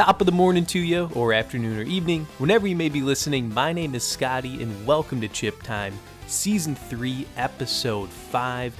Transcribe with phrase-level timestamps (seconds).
[0.00, 3.52] Top of the morning to you, or afternoon or evening, whenever you may be listening.
[3.52, 5.92] My name is Scotty, and welcome to Chip Time,
[6.26, 8.74] Season 3, Episode 5.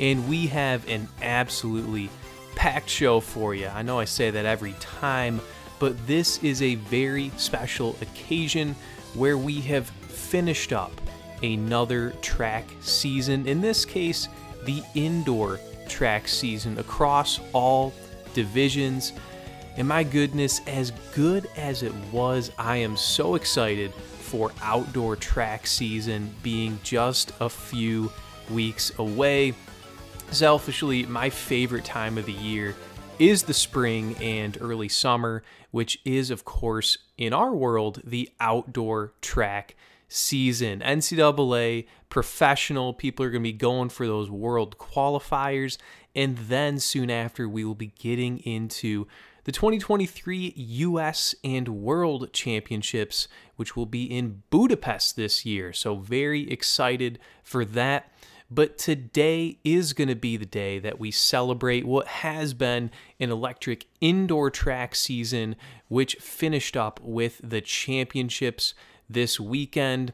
[0.00, 2.10] And we have an absolutely
[2.56, 3.68] packed show for you.
[3.68, 5.40] I know I say that every time,
[5.78, 8.76] but this is a very special occasion
[9.14, 10.92] where we have finished up
[11.42, 13.46] another track season.
[13.46, 14.28] In this case,
[14.64, 17.94] the indoor track season across all
[18.34, 19.14] divisions.
[19.76, 25.66] And my goodness, as good as it was, I am so excited for outdoor track
[25.66, 28.10] season being just a few
[28.50, 29.54] weeks away.
[30.30, 32.74] Selfishly, my favorite time of the year
[33.18, 39.12] is the spring and early summer, which is, of course, in our world, the outdoor
[39.20, 39.76] track
[40.08, 40.80] season.
[40.80, 45.76] NCAA, professional, people are going to be going for those world qualifiers.
[46.14, 49.06] And then soon after, we will be getting into
[49.46, 55.72] the 2023 US and World Championships, which will be in Budapest this year.
[55.72, 58.12] So, very excited for that.
[58.50, 63.30] But today is going to be the day that we celebrate what has been an
[63.30, 65.54] electric indoor track season,
[65.86, 68.74] which finished up with the championships
[69.08, 70.12] this weekend.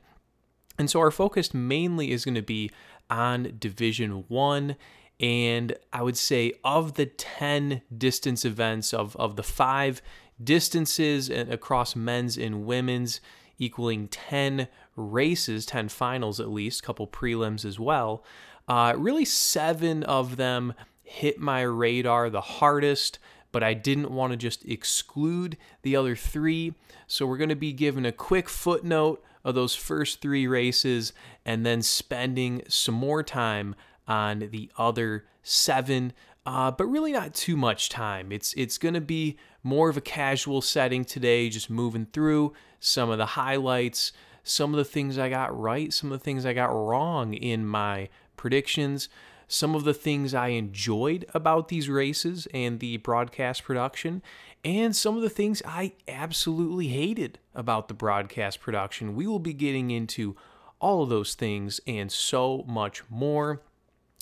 [0.79, 2.71] And so, our focus mainly is going to be
[3.09, 4.77] on Division 1
[5.23, 10.03] and I would say of the 10 distance events, of, of the five
[10.43, 13.21] distances across men's and women's,
[13.59, 18.25] equaling 10 races, 10 finals at least, couple prelims as well,
[18.67, 23.19] uh, really seven of them hit my radar the hardest
[23.53, 26.75] but I didn't want to just exclude the other three.
[27.07, 31.13] So we're going to be given a quick footnote of those first three races
[31.45, 33.75] and then spending some more time
[34.13, 36.13] on the other seven,
[36.45, 38.31] uh, but really not too much time.
[38.31, 43.09] It's it's going to be more of a casual setting today, just moving through some
[43.09, 44.13] of the highlights,
[44.45, 47.65] some of the things I got right, some of the things I got wrong in
[47.65, 49.09] my predictions,
[49.49, 54.23] some of the things I enjoyed about these races and the broadcast production,
[54.63, 59.15] and some of the things I absolutely hated about the broadcast production.
[59.15, 60.37] We will be getting into
[60.81, 63.63] all of those things and so much more.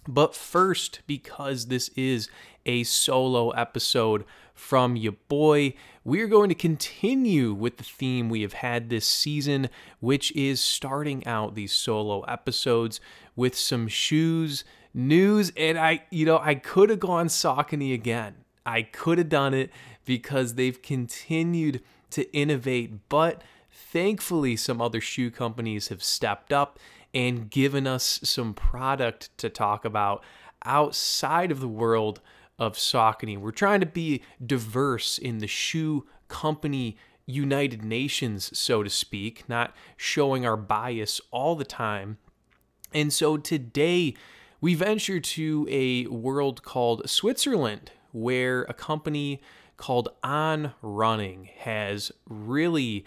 [0.09, 2.29] But first, because this is
[2.67, 4.25] a solo episode
[4.55, 5.75] from your boy,
[6.05, 9.69] we are going to continue with the theme we have had this season,
[10.01, 13.01] which is starting out these solo episodes
[13.37, 15.53] with some shoes news.
[15.57, 18.37] And I, you know, I could have gone Saucony again.
[18.67, 19.71] I could have done it
[20.05, 26.79] because they've continued to innovate, but thankfully, some other shoe companies have stepped up
[27.13, 30.23] and given us some product to talk about
[30.65, 32.21] outside of the world
[32.59, 33.39] of Saucony.
[33.39, 39.75] We're trying to be diverse in the shoe company United Nations, so to speak, not
[39.97, 42.19] showing our bias all the time.
[42.93, 44.15] And so today,
[44.61, 49.41] we venture to a world called Switzerland, where a company
[49.77, 53.05] called On Running has really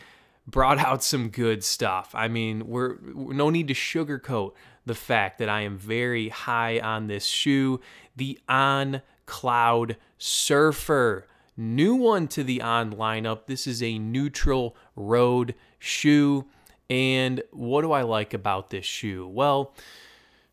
[0.48, 2.12] brought out some good stuff.
[2.14, 4.54] I mean, we're no need to sugarcoat
[4.86, 7.80] the fact that I am very high on this shoe,
[8.16, 11.28] the On Cloud Surfer.
[11.56, 13.46] New one to the On lineup.
[13.46, 16.46] This is a neutral road shoe.
[16.90, 19.28] And what do I like about this shoe?
[19.28, 19.74] Well,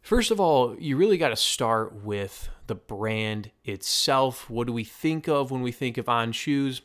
[0.01, 4.49] first of all, you really got to start with the brand itself.
[4.49, 6.83] What do we think of when we think of On shoes?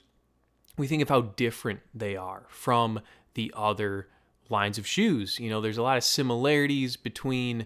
[0.78, 3.00] We think of how different they are from
[3.34, 4.08] the other
[4.50, 5.40] lines of shoes.
[5.40, 7.66] You know, there's a lot of similarities between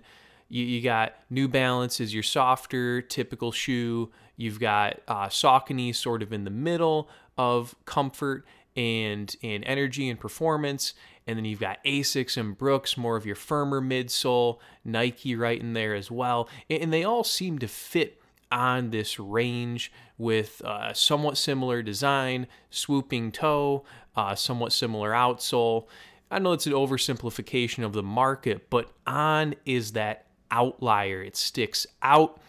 [0.50, 4.12] you, you got New Balance is your softer, typical shoe.
[4.36, 10.20] You've got uh, Saucony sort of in the middle of comfort and and energy and
[10.20, 10.94] performance.
[11.28, 15.74] And then you've got Asics and Brooks, more of your firmer midsole, Nike right in
[15.74, 16.50] there as well.
[16.70, 18.19] And they all seem to fit
[18.52, 23.84] on this range with uh, somewhat similar design, swooping toe,
[24.16, 25.88] uh, somewhat similar outsole.
[26.32, 31.22] I know it's an oversimplification of the market, but On is that outlier.
[31.24, 32.40] It sticks out,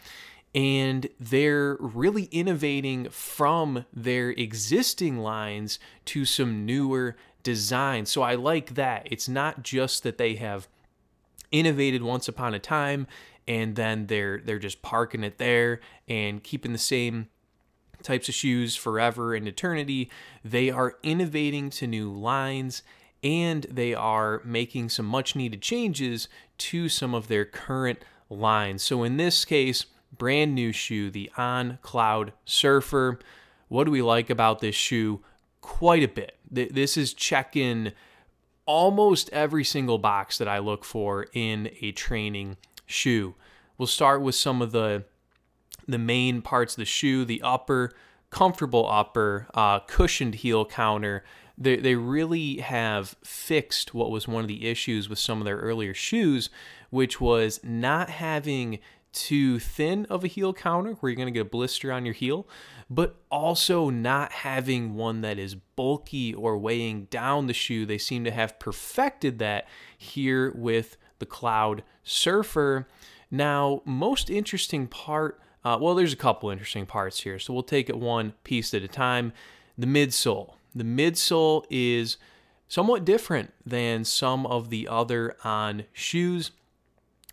[0.54, 8.10] and they're really innovating from their existing lines to some newer designs.
[8.10, 9.06] So I like that.
[9.10, 10.68] It's not just that they have
[11.50, 13.06] innovated once upon a time
[13.46, 17.28] and then they're they're just parking it there and keeping the same
[18.02, 20.10] types of shoes forever and eternity.
[20.44, 22.82] They are innovating to new lines
[23.22, 27.98] and they are making some much needed changes to some of their current
[28.30, 28.82] lines.
[28.82, 29.84] So in this case,
[30.16, 33.18] brand new shoe, the On Cloud Surfer.
[33.68, 35.20] What do we like about this shoe?
[35.60, 36.36] quite a bit.
[36.50, 37.92] This is checking
[38.66, 42.56] almost every single box that I look for in a training
[42.90, 43.34] shoe.
[43.78, 45.04] We'll start with some of the
[45.88, 47.90] the main parts of the shoe, the upper,
[48.30, 51.24] comfortable upper, uh, cushioned heel counter.
[51.58, 55.58] They, they really have fixed what was one of the issues with some of their
[55.58, 56.48] earlier shoes,
[56.90, 58.78] which was not having
[59.12, 62.14] too thin of a heel counter where you're going to get a blister on your
[62.14, 62.46] heel,
[62.88, 67.84] but also not having one that is bulky or weighing down the shoe.
[67.84, 69.66] They seem to have perfected that
[69.98, 72.88] here with the Cloud Surfer.
[73.30, 77.88] Now, most interesting part, uh, well, there's a couple interesting parts here, so we'll take
[77.88, 79.32] it one piece at a time.
[79.78, 80.54] The midsole.
[80.74, 82.16] The midsole is
[82.68, 86.50] somewhat different than some of the other on shoes.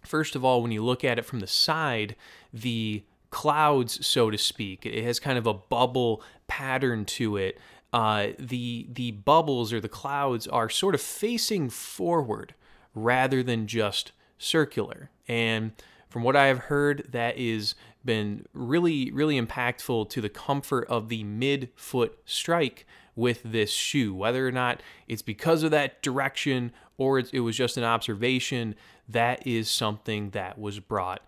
[0.04, 2.16] First of all, when you look at it from the side,
[2.54, 7.57] the clouds, so to speak, it has kind of a bubble pattern to it.
[7.94, 12.54] Uh, the the bubbles or the clouds are sort of facing forward
[13.03, 15.09] rather than just circular.
[15.27, 15.71] And
[16.09, 21.09] from what I have heard, that has been really really impactful to the comfort of
[21.09, 22.85] the mid-foot strike
[23.15, 24.13] with this shoe.
[24.13, 28.75] Whether or not it's because of that direction or it was just an observation,
[29.09, 31.21] that is something that was brought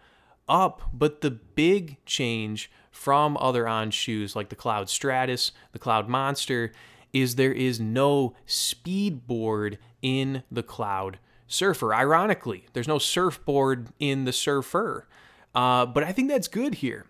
[0.48, 0.81] up.
[0.94, 6.72] But the big change from other on shoes like the Cloud Stratus, the Cloud Monster,
[7.12, 11.19] is there is no speed board in the Cloud
[11.50, 11.94] Surfer.
[11.94, 15.07] Ironically, there's no surfboard in the Surfer.
[15.54, 17.06] Uh, but I think that's good here.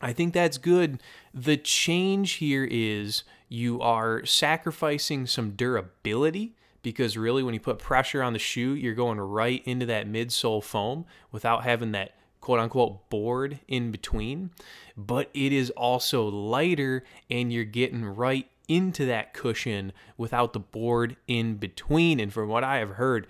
[0.00, 1.02] I think that's good.
[1.32, 8.22] The change here is you are sacrificing some durability because really when you put pressure
[8.22, 13.08] on the shoe, you're going right into that midsole foam without having that quote unquote
[13.08, 14.50] board in between.
[14.94, 21.16] But it is also lighter and you're getting right into that cushion without the board
[21.26, 22.20] in between.
[22.20, 23.26] And from what I have heard,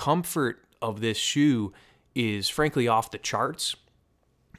[0.00, 1.74] comfort of this shoe
[2.14, 3.76] is frankly off the charts.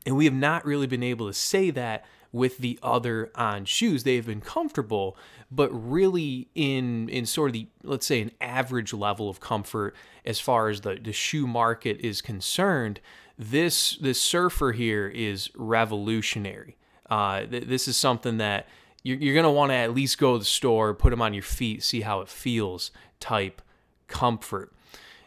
[0.05, 4.03] And we have not really been able to say that with the other on shoes.
[4.03, 5.17] They have been comfortable,
[5.49, 9.95] but really in in sort of the let's say an average level of comfort
[10.25, 12.99] as far as the, the shoe market is concerned.
[13.37, 16.77] This this surfer here is revolutionary.
[17.09, 18.67] Uh, th- this is something that
[19.03, 21.33] you're, you're going to want to at least go to the store, put them on
[21.33, 23.61] your feet, see how it feels type
[24.07, 24.71] comfort.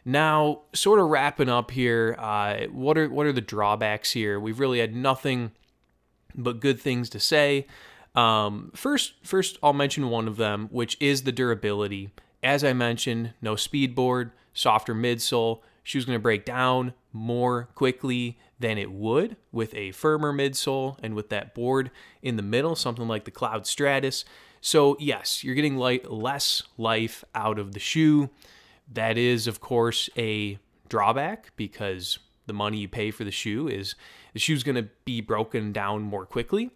[0.04, 4.38] Now, sort of wrapping up here, uh, what are what are the drawbacks here?
[4.38, 5.52] We've really had nothing
[6.34, 7.66] but good things to say.
[8.14, 12.10] Um, first, first I'll mention one of them, which is the durability.
[12.42, 15.60] As I mentioned, no speed board, softer midsole.
[15.82, 21.14] Shoe's going to break down more quickly than it would with a firmer midsole and
[21.14, 21.90] with that board
[22.22, 24.24] in the middle, something like the Cloud Stratus.
[24.60, 28.30] So yes, you're getting light, less life out of the shoe.
[28.92, 30.58] That is, of course, a
[30.88, 33.94] drawback because the money you pay for the shoe is
[34.32, 36.70] the shoe's going to be broken down more quickly.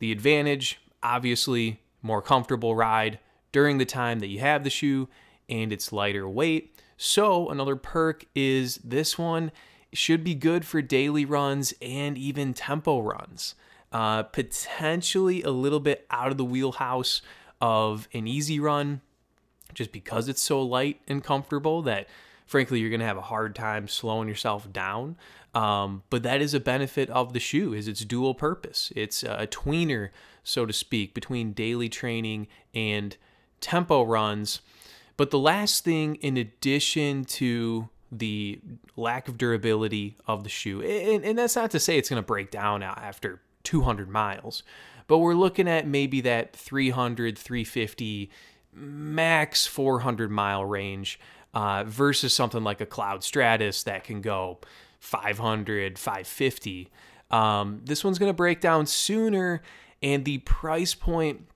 [0.00, 3.18] The advantage, obviously, more comfortable ride
[3.52, 5.08] during the time that you have the shoe
[5.48, 6.80] and it's lighter weight.
[6.96, 9.52] So, another perk is this one
[9.92, 13.54] should be good for daily runs and even tempo runs.
[13.92, 17.22] Uh, potentially a little bit out of the wheelhouse
[17.60, 19.00] of an easy run
[19.74, 22.08] just because it's so light and comfortable that
[22.46, 25.16] frankly you're going to have a hard time slowing yourself down.
[25.54, 28.92] Um, but that is a benefit of the shoe is its dual purpose.
[28.96, 30.10] It's a tweener
[30.42, 33.16] so to speak between daily training and
[33.60, 34.60] tempo runs.
[35.16, 38.60] But the last thing in addition to the
[38.96, 42.26] lack of durability of the shoe and, and that's not to say it's going to
[42.26, 44.62] break down after 200 miles
[45.06, 48.30] but we're looking at maybe that 300 350
[48.74, 51.18] max 400 mile range
[51.54, 54.58] uh, versus something like a Cloud Stratus that can go
[54.98, 56.90] 500, 550.
[57.30, 59.62] Um, this one's going to break down sooner,
[60.02, 61.46] and the price point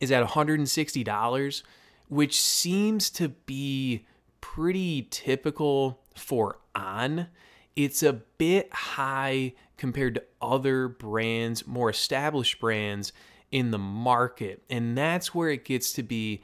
[0.00, 1.62] is at $160,
[2.08, 4.06] which seems to be
[4.40, 7.28] pretty typical for On.
[7.76, 13.12] It's a bit high compared to other brands, more established brands
[13.54, 14.60] in the market.
[14.68, 16.42] And that's where it gets to be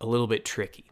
[0.00, 0.86] a little bit tricky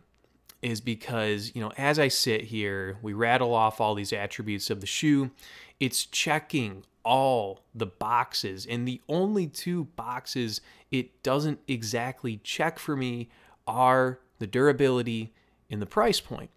[0.61, 4.83] is because, you know, as I sit here, we rattle off all these attributes of
[4.83, 5.31] the shoe.
[5.81, 8.67] It's checking all the boxes.
[8.67, 13.31] And the only two boxes it doesn't exactly check for me
[13.67, 15.33] are the durability
[15.71, 16.51] and the price point.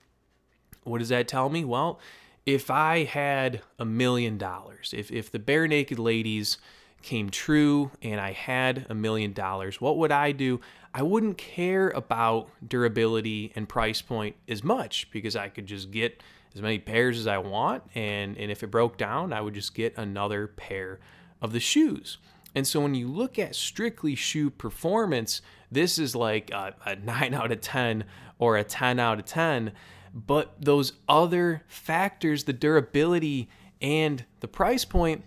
[0.84, 1.64] What does that tell me?
[1.64, 2.00] Well,
[2.46, 6.58] if I had a million dollars, if if the Barenaked Ladies
[7.02, 10.60] came true and I had a million dollars, what would I do?
[10.94, 16.22] I wouldn't care about durability and price point as much because I could just get
[16.56, 17.84] as many pairs as I want.
[17.94, 21.00] And, and if it broke down, I would just get another pair
[21.42, 22.18] of the shoes.
[22.56, 27.34] And so when you look at strictly shoe performance, this is like a, a 9
[27.34, 28.04] out of 10
[28.40, 29.72] or a 10 out of 10.
[30.14, 33.50] But those other factors, the durability
[33.82, 35.24] and the price point,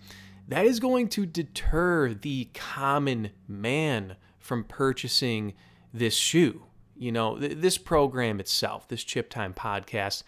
[0.51, 5.53] that is going to deter the common man from purchasing
[5.93, 6.63] this shoe.
[6.97, 10.23] You know, th- this program itself, this Chip Time podcast,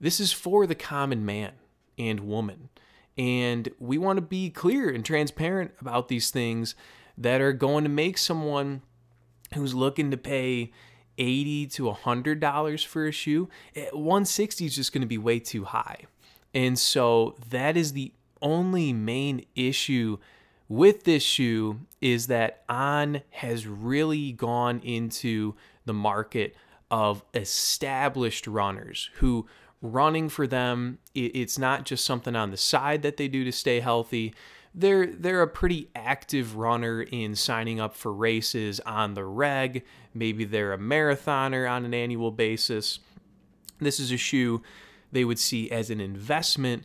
[0.00, 1.52] this is for the common man
[1.96, 2.68] and woman.
[3.16, 6.74] And we want to be clear and transparent about these things
[7.16, 8.82] that are going to make someone
[9.54, 10.72] who's looking to pay
[11.16, 15.38] 80 to 100 dollars for a shoe eh, 160 is just going to be way
[15.38, 16.06] too high
[16.54, 18.12] and so that is the
[18.42, 20.18] only main issue
[20.68, 25.54] with this shoe is that on has really gone into
[25.84, 26.54] the market
[26.90, 29.46] of established runners who
[29.82, 33.80] running for them it's not just something on the side that they do to stay
[33.80, 34.34] healthy.
[34.74, 39.84] They're they're a pretty active runner in signing up for races on the reg.
[40.14, 43.00] Maybe they're a marathoner on an annual basis.
[43.80, 44.62] This is a shoe
[45.10, 46.84] they would see as an investment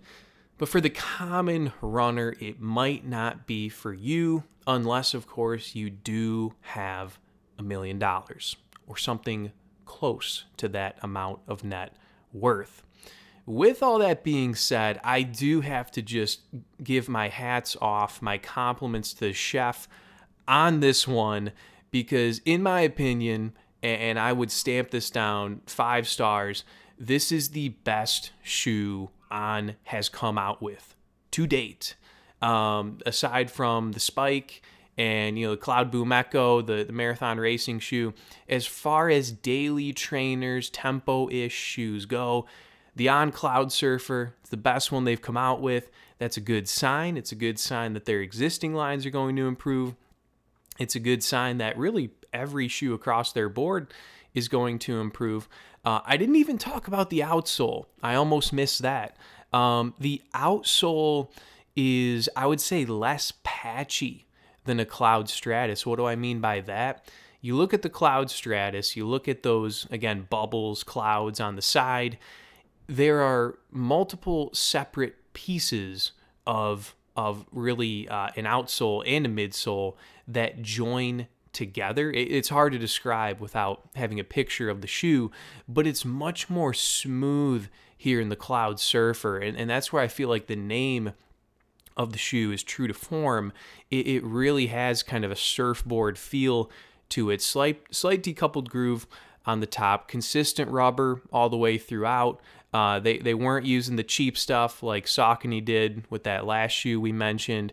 [0.58, 5.90] but for the common runner it might not be for you unless of course you
[5.90, 7.20] do have
[7.58, 8.56] a million dollars
[8.88, 9.52] or something
[9.86, 11.96] close to that amount of net
[12.34, 12.84] worth.
[13.46, 16.42] With all that being said, I do have to just
[16.84, 19.88] give my hats off, my compliments to the Chef
[20.48, 21.52] on this one
[21.92, 26.64] because, in my opinion, and I would stamp this down five stars,
[26.98, 30.96] this is the best shoe On has come out with
[31.32, 31.96] to date.
[32.42, 34.62] Um, aside from the Spike
[34.98, 38.14] and you know the Cloud Boom Echo, the, the marathon racing shoe,
[38.48, 42.46] as far as daily trainers, tempo-ish shoes go,
[42.96, 45.90] the On Cloud Surfer, it's the best one they've come out with.
[46.18, 47.18] That's a good sign.
[47.18, 49.96] It's a good sign that their existing lines are going to improve.
[50.80, 53.94] It's a good sign that really every shoe across their board
[54.34, 55.50] is going to improve.
[55.86, 57.86] Uh, I didn't even talk about the outsole.
[58.02, 59.18] I almost missed that.
[59.54, 61.30] Um, the outsole
[61.76, 64.26] is, I would say, less patchy
[64.64, 65.86] than a Cloud Stratus.
[65.86, 67.08] What do I mean by that?
[67.40, 71.62] You look at the Cloud Stratus, you look at those, again, bubbles, clouds on the
[71.62, 72.18] side
[72.88, 76.12] there are multiple separate pieces
[76.46, 79.96] of of really uh, an outsole and a midsole
[80.28, 82.12] that join together.
[82.12, 85.32] It's hard to describe without having a picture of the shoe,
[85.68, 90.30] but it's much more smooth here in the Cloudsurfer, and, and that's where I feel
[90.30, 91.14] like the name
[91.98, 93.54] of the shoe is true to form.
[93.90, 96.70] It, it really has kind of a surfboard feel
[97.10, 99.08] to it, slight slight decoupled groove
[99.46, 102.42] on the top, consistent rubber all the way throughout.
[102.74, 107.00] Uh, they, they weren't using the cheap stuff like Saucony did with that last shoe
[107.00, 107.72] we mentioned.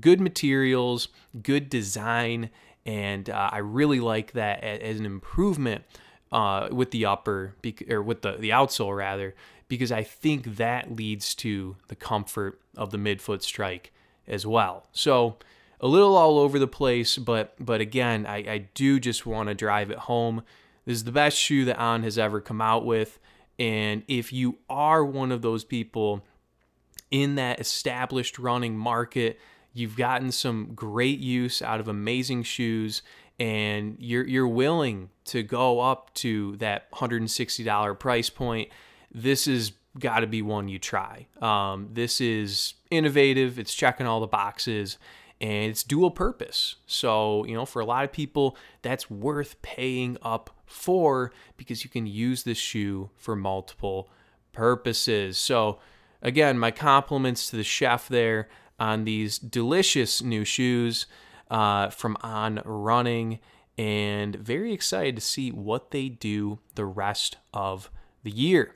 [0.00, 1.08] Good materials,
[1.42, 2.50] good design,
[2.84, 5.84] and uh, I really like that as an improvement
[6.30, 7.54] uh, with the upper
[7.88, 9.34] or with the the outsole rather,
[9.68, 13.92] because I think that leads to the comfort of the midfoot strike
[14.26, 14.86] as well.
[14.92, 15.36] So
[15.80, 19.54] a little all over the place, but but again, I, I do just want to
[19.54, 20.42] drive it home.
[20.84, 23.18] This is the best shoe that On has ever come out with.
[23.58, 26.24] And if you are one of those people
[27.10, 29.38] in that established running market,
[29.72, 33.02] you've gotten some great use out of amazing shoes
[33.38, 38.68] and you're you're willing to go up to that $160 price point,
[39.12, 41.26] this is got to be one you try.
[41.40, 43.58] Um, this is innovative.
[43.58, 44.98] It's checking all the boxes,
[45.40, 46.76] and it's dual purpose.
[46.86, 51.90] So, you know, for a lot of people, that's worth paying up for because you
[51.90, 54.08] can use this shoe for multiple
[54.52, 55.36] purposes.
[55.36, 55.78] So,
[56.22, 58.48] again, my compliments to the chef there
[58.82, 61.06] on these delicious new shoes
[61.52, 63.38] uh, from On Running,
[63.78, 67.90] and very excited to see what they do the rest of
[68.24, 68.74] the year.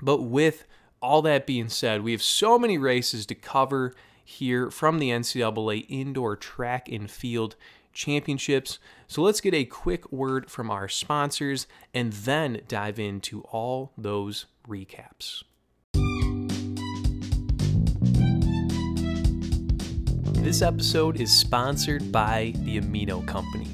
[0.00, 0.64] But with
[1.02, 3.92] all that being said, we have so many races to cover
[4.24, 7.56] here from the NCAA Indoor Track and Field
[7.92, 8.78] Championships.
[9.08, 14.46] So let's get a quick word from our sponsors and then dive into all those
[14.68, 15.42] recaps.
[20.46, 23.66] This episode is sponsored by the Amino Company.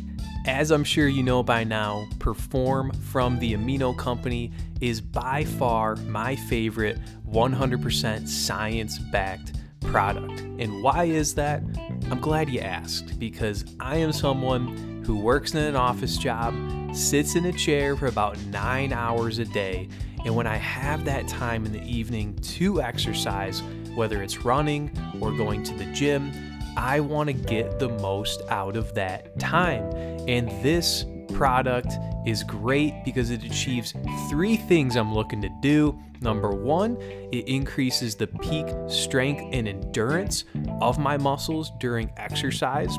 [0.46, 5.96] As I'm sure you know by now, Perform from the Amino Company is by far
[5.96, 6.98] my favorite
[7.30, 9.52] 100% science backed
[9.82, 10.40] product.
[10.40, 11.62] And why is that?
[12.10, 16.54] I'm glad you asked because I am someone who works in an office job,
[16.96, 19.90] sits in a chair for about nine hours a day,
[20.24, 23.62] and when I have that time in the evening to exercise,
[23.94, 26.32] whether it's running or going to the gym,
[26.76, 29.84] I want to get the most out of that time.
[30.28, 31.92] And this product
[32.26, 33.94] is great because it achieves
[34.30, 35.98] three things I'm looking to do.
[36.20, 36.96] Number one,
[37.32, 40.44] it increases the peak strength and endurance
[40.80, 42.96] of my muscles during exercise.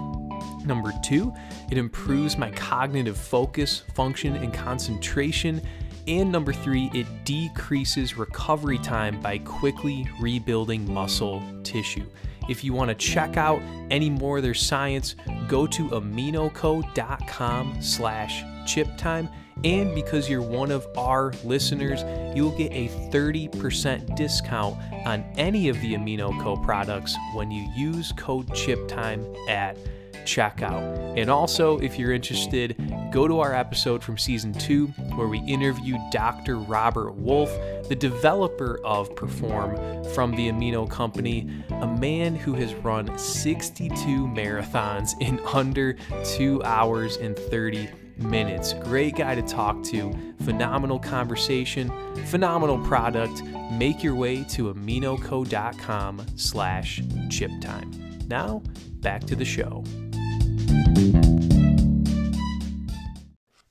[0.65, 1.33] Number two,
[1.71, 5.61] it improves my cognitive focus, function, and concentration.
[6.07, 12.05] And number three, it decreases recovery time by quickly rebuilding muscle tissue.
[12.49, 15.15] If you want to check out any more of their science,
[15.47, 19.31] go to aminoco.com slash chiptime.
[19.63, 22.03] And because you're one of our listeners,
[22.35, 28.53] you'll get a 30% discount on any of the AminoCo products when you use code
[28.53, 29.77] CHIPTIME at
[30.23, 31.17] checkout.
[31.17, 32.75] And also, if you're interested,
[33.11, 36.57] go to our episode from season two where we interview Dr.
[36.57, 37.55] Robert Wolfe,
[37.87, 43.95] the developer of Perform from the Amino Company, a man who has run 62
[44.27, 48.73] marathons in under two hours and 30 minutes.
[48.73, 50.13] Great guy to talk to,
[50.43, 51.91] phenomenal conversation,
[52.25, 53.43] phenomenal product.
[53.71, 57.91] Make your way to aminoco.com slash chip time.
[58.27, 58.61] Now,
[59.01, 59.83] back to the show.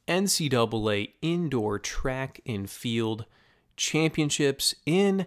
[0.09, 3.25] NCAA Indoor Track and Field
[3.77, 5.27] Championships in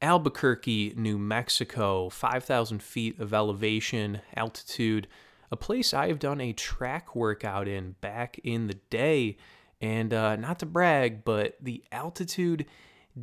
[0.00, 5.08] Albuquerque, New Mexico, 5,000 feet of elevation, altitude,
[5.50, 9.36] a place I have done a track workout in back in the day.
[9.80, 12.66] And uh, not to brag, but the altitude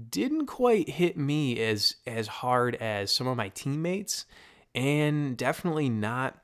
[0.10, 4.26] didn't quite hit me as as hard as some of my teammates,
[4.76, 6.38] and definitely not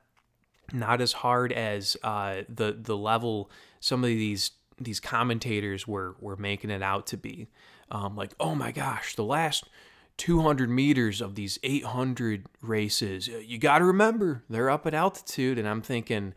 [0.72, 3.50] not as hard as uh, the the level
[3.80, 7.48] some of these these commentators were were making it out to be.
[7.90, 9.64] Um, like, oh my gosh, the last
[10.16, 15.58] 200 meters of these 800 races, uh, you got to remember they're up at altitude,
[15.58, 16.34] and I'm thinking,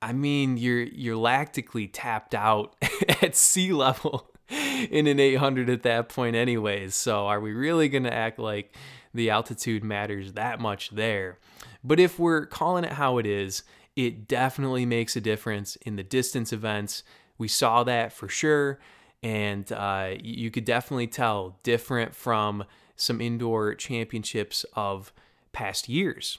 [0.00, 2.76] I mean, you're you're lactically tapped out
[3.22, 6.94] at sea level in an 800 at that point, anyways.
[6.94, 8.74] So, are we really gonna act like
[9.14, 11.38] the altitude matters that much there?
[11.84, 13.62] But if we're calling it how it is,
[13.96, 17.02] it definitely makes a difference in the distance events.
[17.38, 18.78] We saw that for sure.
[19.22, 22.64] And uh, you could definitely tell different from
[22.96, 25.12] some indoor championships of
[25.52, 26.38] past years.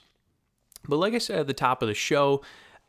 [0.88, 2.42] But like I said at the top of the show,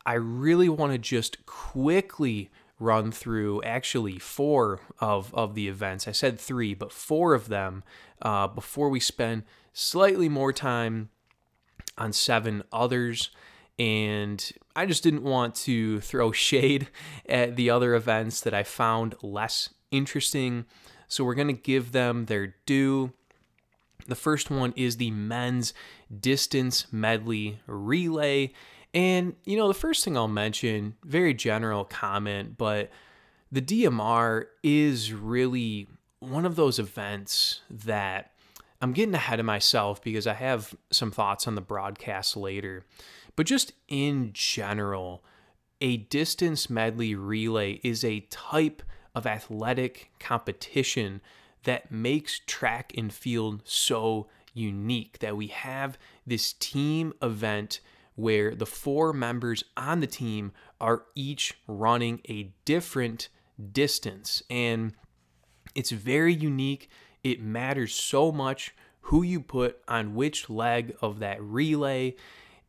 [0.05, 6.07] I really want to just quickly run through actually four of, of the events.
[6.07, 7.83] I said three, but four of them
[8.21, 9.43] uh, before we spend
[9.75, 11.09] slightly more time
[11.97, 13.29] on seven others.
[13.77, 16.87] And I just didn't want to throw shade
[17.27, 20.65] at the other events that I found less interesting.
[21.07, 23.11] So we're going to give them their due.
[24.07, 25.73] The first one is the men's
[26.19, 28.53] distance medley relay.
[28.93, 32.89] And, you know, the first thing I'll mention, very general comment, but
[33.51, 35.87] the DMR is really
[36.19, 38.31] one of those events that
[38.81, 42.83] I'm getting ahead of myself because I have some thoughts on the broadcast later.
[43.35, 45.23] But just in general,
[45.81, 48.81] a distance medley relay is a type
[49.13, 51.21] of athletic competition
[51.63, 57.79] that makes track and field so unique that we have this team event
[58.15, 63.27] where the four members on the team are each running a different
[63.71, 64.41] distance.
[64.49, 64.93] And
[65.75, 66.89] it's very unique.
[67.25, 72.15] It matters so much who you put on which leg of that relay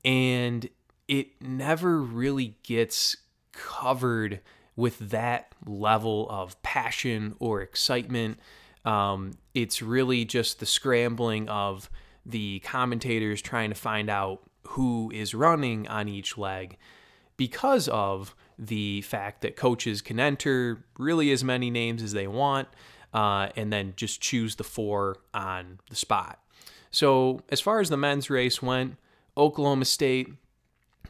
[0.02, 0.66] and
[1.08, 3.18] it never really gets
[3.52, 4.40] covered
[4.74, 8.40] with that level of passion or excitement.
[8.86, 11.90] Um, it's really just the scrambling of
[12.24, 16.78] the commentators trying to find out who is running on each leg
[17.36, 22.68] because of the fact that coaches can enter really as many names as they want
[23.16, 26.38] uh, and then just choose the four on the spot.
[26.90, 28.96] So, as far as the men's race went,
[29.38, 30.35] Oklahoma State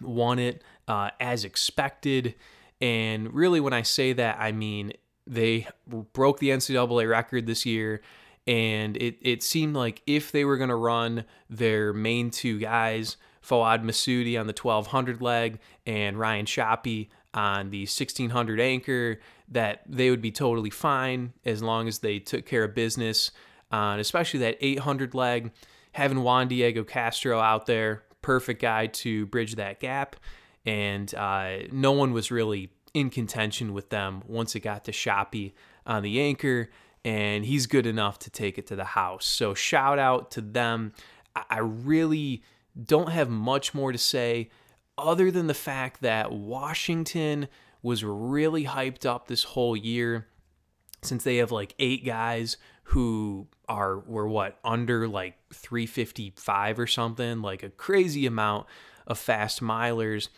[0.01, 2.37] won it uh, as expected.
[2.81, 4.93] And really, when I say that, I mean
[5.27, 5.67] they
[6.13, 8.03] broke the NCAA record this year.
[8.47, 13.17] And it, it seemed like if they were going to run their main two guys,
[13.45, 20.11] Fouad Messaoudi on the 1200 leg and Ryan Schoppe on the 1600 anchor, that they
[20.11, 23.31] would be totally fine as long as they took care of business
[23.71, 25.53] on especially that 800 leg.
[25.93, 30.17] Having Juan Diego Castro out there, perfect guy to bridge that gap.
[30.65, 35.53] And uh, no one was really in contention with them once it got to Schoppe
[35.87, 36.71] on the anchor.
[37.05, 39.27] And he's good enough to take it to the house.
[39.27, 40.93] So shout out to them.
[41.51, 42.43] I really
[42.83, 44.51] don't have much more to say
[44.99, 47.49] other than the fact that Washington
[47.83, 50.27] was really hyped up this whole year
[51.03, 57.43] since they have like eight guys who are were what under like 355 or something
[57.43, 58.67] like a crazy amount
[59.07, 60.29] of fast milers.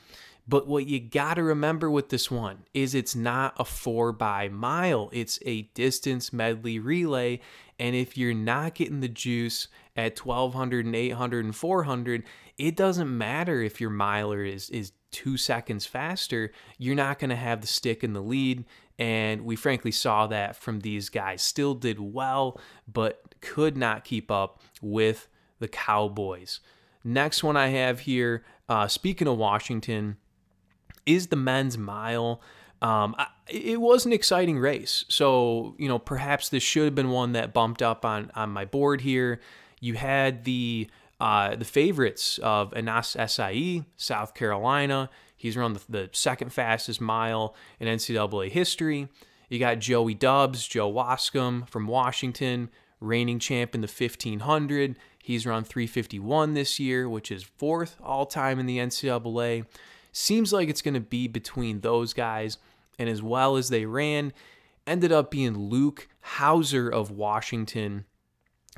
[0.47, 4.49] But what you got to remember with this one is it's not a 4 by
[4.49, 5.11] mile.
[5.13, 7.41] It's a distance medley relay.
[7.79, 12.25] And if you're not getting the juice at 1200 and 800 and 400
[12.57, 17.37] it doesn't matter if your miler is is 2 seconds faster you're not going to
[17.37, 18.65] have the stick in the lead
[18.99, 21.41] and we frankly saw that from these guys.
[21.41, 22.61] Still did well,
[22.93, 25.29] but could not keep up with
[25.61, 26.61] the Cowboys.
[27.05, 30.17] Next one I have here, uh, speaking of Washington,
[31.07, 32.41] is the men's mile.
[32.83, 33.15] Um,
[33.49, 35.05] it was an exciting race.
[35.09, 38.65] So, you know, perhaps this should have been one that bumped up on, on my
[38.65, 39.41] board here.
[39.81, 40.89] You had the
[41.21, 45.11] uh, the favorites of Anass Essayi, South Carolina.
[45.37, 49.09] He's run the, the second fastest mile in NCAA history.
[49.49, 54.97] You got Joey Dubs, Joe Waskom from Washington, reigning champ in the 1500.
[55.23, 59.67] He's run 351 this year, which is fourth all time in the NCAA.
[60.13, 62.59] Seems like it's going to be between those guys.
[62.99, 64.33] And as well as they ran,
[64.87, 68.05] ended up being Luke Houser of Washington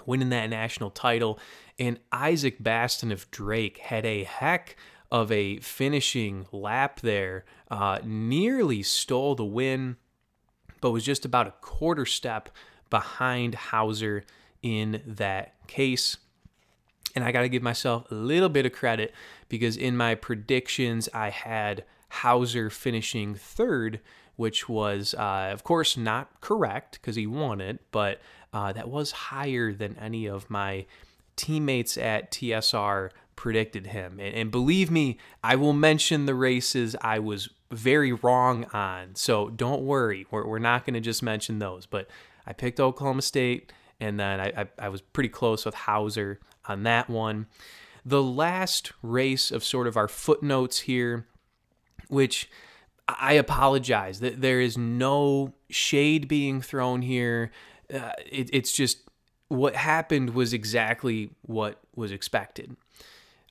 [0.06, 1.38] winning that national title.
[1.78, 4.76] And Isaac Basten of Drake had a heck
[5.10, 9.96] of a finishing lap there, uh, nearly stole the win,
[10.80, 12.48] but was just about a quarter step
[12.90, 14.24] behind Houser
[14.62, 16.16] in that case.
[17.14, 19.12] And I got to give myself a little bit of credit
[19.48, 24.00] because in my predictions, I had Houser finishing third,
[24.40, 28.22] which was, uh, of course, not correct because he won it, but
[28.55, 30.87] uh, that was higher than any of my
[31.37, 34.18] teammates at TSR predicted him.
[34.18, 39.14] And, and believe me, I will mention the races I was very wrong on.
[39.14, 41.85] So don't worry, we're, we're not going to just mention those.
[41.85, 42.09] But
[42.46, 46.85] I picked Oklahoma State, and then I, I, I was pretty close with Houser on
[46.85, 47.44] that one.
[48.07, 51.26] The last race of sort of our footnotes here,
[52.09, 52.48] which
[53.18, 57.51] I apologize there is no shade being thrown here.
[57.92, 58.99] Uh, it, it's just
[59.49, 62.77] what happened was exactly what was expected.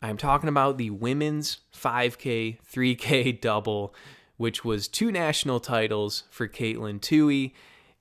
[0.01, 3.93] I'm talking about the women's 5K, 3K double,
[4.37, 7.51] which was two national titles for Katelyn Tuohy.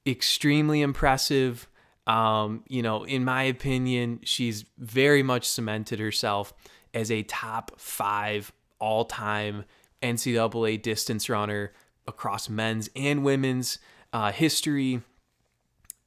[0.06, 1.68] Extremely impressive.
[2.06, 6.54] Um, you know, in my opinion, she's very much cemented herself
[6.94, 9.64] as a top five all time
[10.02, 11.72] NCAA distance runner
[12.06, 13.78] across men's and women's
[14.12, 15.02] uh, history.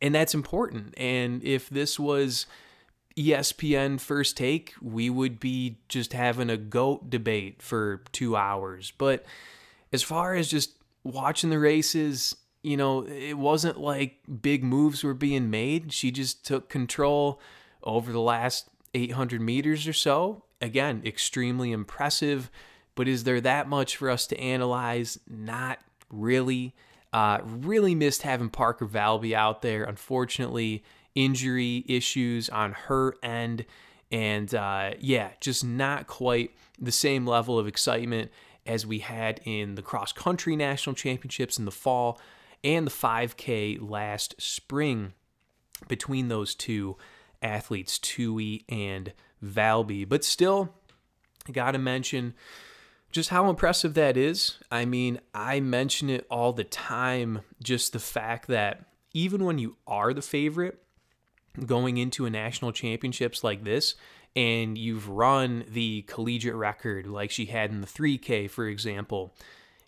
[0.01, 0.93] And that's important.
[0.97, 2.47] And if this was
[3.17, 8.91] ESPN first take, we would be just having a GOAT debate for two hours.
[8.97, 9.25] But
[9.93, 10.71] as far as just
[11.03, 15.93] watching the races, you know, it wasn't like big moves were being made.
[15.93, 17.39] She just took control
[17.83, 20.43] over the last 800 meters or so.
[20.61, 22.51] Again, extremely impressive.
[22.95, 25.19] But is there that much for us to analyze?
[25.27, 26.75] Not really.
[27.13, 29.83] Uh, really missed having Parker Valby out there.
[29.83, 30.83] Unfortunately,
[31.15, 33.65] injury issues on her end.
[34.11, 38.31] And uh, yeah, just not quite the same level of excitement
[38.65, 42.19] as we had in the cross country national championships in the fall
[42.63, 45.13] and the 5K last spring
[45.87, 46.97] between those two
[47.41, 50.07] athletes, Tuohy and Valby.
[50.07, 50.73] But still,
[51.47, 52.35] I got to mention
[53.11, 54.57] just how impressive that is.
[54.71, 59.75] I mean, I mention it all the time, just the fact that even when you
[59.85, 60.81] are the favorite,
[61.65, 63.95] going into a national championships like this
[64.35, 69.33] and you've run the collegiate record like she had in the 3K, for example,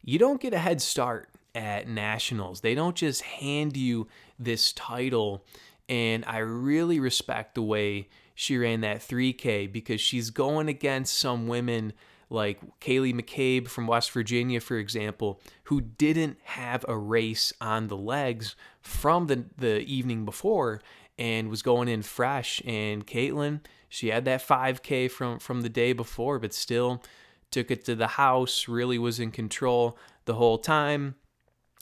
[0.03, 2.61] you don't get a head start at nationals.
[2.61, 4.07] They don't just hand you
[4.37, 5.45] this title.
[5.87, 11.47] And I really respect the way she ran that 3K because she's going against some
[11.47, 11.93] women
[12.29, 17.97] like Ceili McCabe from West Virginia, for example, who didn't have a race on the
[17.97, 20.81] legs from the, the evening before
[21.17, 22.61] and was going in fresh.
[22.65, 27.03] And Katelyn, she had that 5K from from the day before, but still
[27.51, 28.67] took it to the house.
[28.67, 31.15] Really was in control the whole time.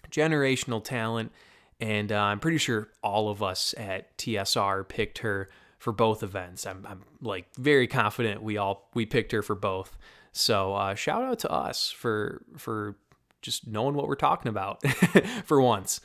[0.09, 1.31] Generational talent,
[1.79, 5.47] and uh, I'm pretty sure all of us at TSR picked her
[5.79, 6.67] for both events.
[6.67, 9.97] I'm, I'm like very confident we all we picked her for both.
[10.31, 12.95] So uh, shout out to us for for
[13.41, 14.85] just knowing what we're talking about
[15.45, 15.99] for once.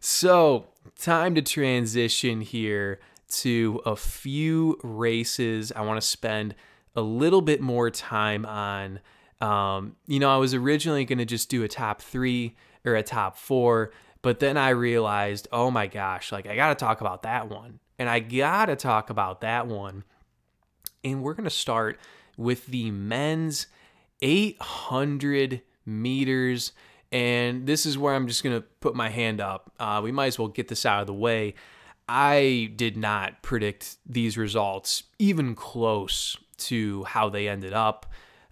[0.00, 0.66] So
[0.98, 6.54] time to transition here to a few races I want to spend
[6.94, 9.00] a little bit more time on.
[9.40, 13.02] Um, you know, I was originally going to just do a top three or a
[13.02, 17.22] top four, but then I realized, oh my gosh, like I got to talk about
[17.22, 17.80] that one.
[17.98, 20.04] And I got to talk about that one.
[21.04, 21.98] And we're going to start
[22.36, 23.66] with the men's
[24.20, 26.72] 800 meters.
[27.10, 29.72] And this is where I'm just going to put my hand up.
[29.78, 31.54] Uh, we might as well get this out of the way.
[32.08, 38.06] I did not predict these results even close to how they ended up.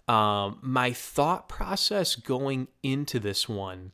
[0.07, 3.91] Um, my thought process going into this one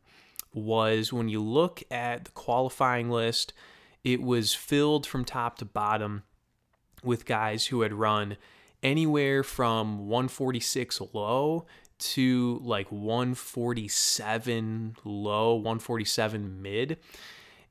[0.54, 3.54] was when you look at the qualifying list,
[4.04, 6.24] it was filled from top to bottom
[7.08, 8.38] with guys who had run
[8.84, 11.65] anywhere from 146 low
[12.00, 16.98] to like 147 low, 147 mid.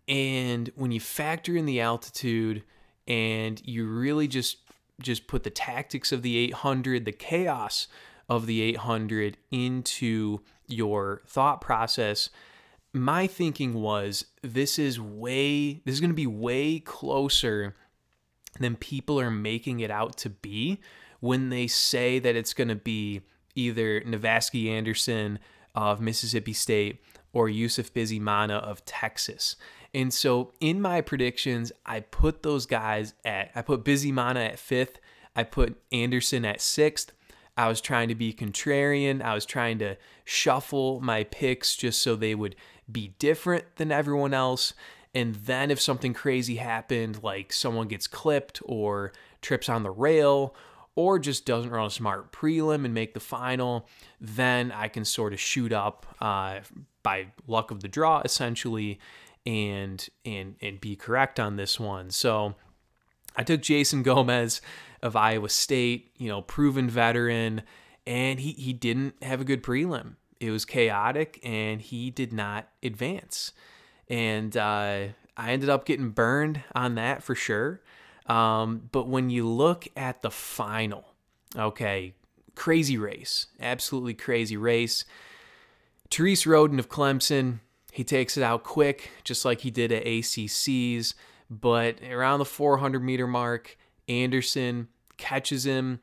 [0.08, 2.62] And when you factor in the altitude
[3.06, 4.58] and you really just
[5.00, 7.86] just put the tactics of the 800, the chaos
[8.28, 12.30] of the 800 into your thought process,
[12.92, 17.76] my thinking was this is way this is going to be way closer
[18.60, 20.80] than people are making it out to be
[21.20, 23.22] when they say that it's going to be
[23.54, 25.38] either Navasky Anderson
[25.74, 27.00] of Mississippi State
[27.32, 29.56] or Yusuf Bizimana of Texas.
[29.92, 34.96] And so in my predictions, I put those guys at I put Bizimana at 5th,
[35.34, 37.08] I put Anderson at 6th.
[37.58, 39.22] I was trying to be contrarian.
[39.22, 42.54] I was trying to shuffle my picks just so they would
[42.90, 44.74] be different than everyone else.
[45.16, 50.54] And then if something crazy happened, like someone gets clipped or trips on the rail
[50.94, 53.88] or just doesn't run a smart prelim and make the final,
[54.20, 56.60] then I can sort of shoot up uh,
[57.02, 59.00] by luck of the draw essentially
[59.46, 62.10] and and and be correct on this one.
[62.10, 62.54] So
[63.36, 64.60] I took Jason Gomez
[65.02, 67.62] of Iowa State, you know, proven veteran,
[68.06, 72.68] and he he didn't have a good prelim it was chaotic and he did not
[72.82, 73.52] advance.
[74.08, 77.80] And uh, I ended up getting burned on that for sure.
[78.26, 81.04] Um, but when you look at the final,
[81.56, 82.14] okay,
[82.54, 85.04] crazy race, absolutely crazy race.
[86.10, 87.60] Tarees Rhoden of Clemson,
[87.92, 91.14] he takes it out quick, just like he did at ACC's.
[91.48, 93.76] But around the 400 meter mark,
[94.08, 96.00] Anderson catches him.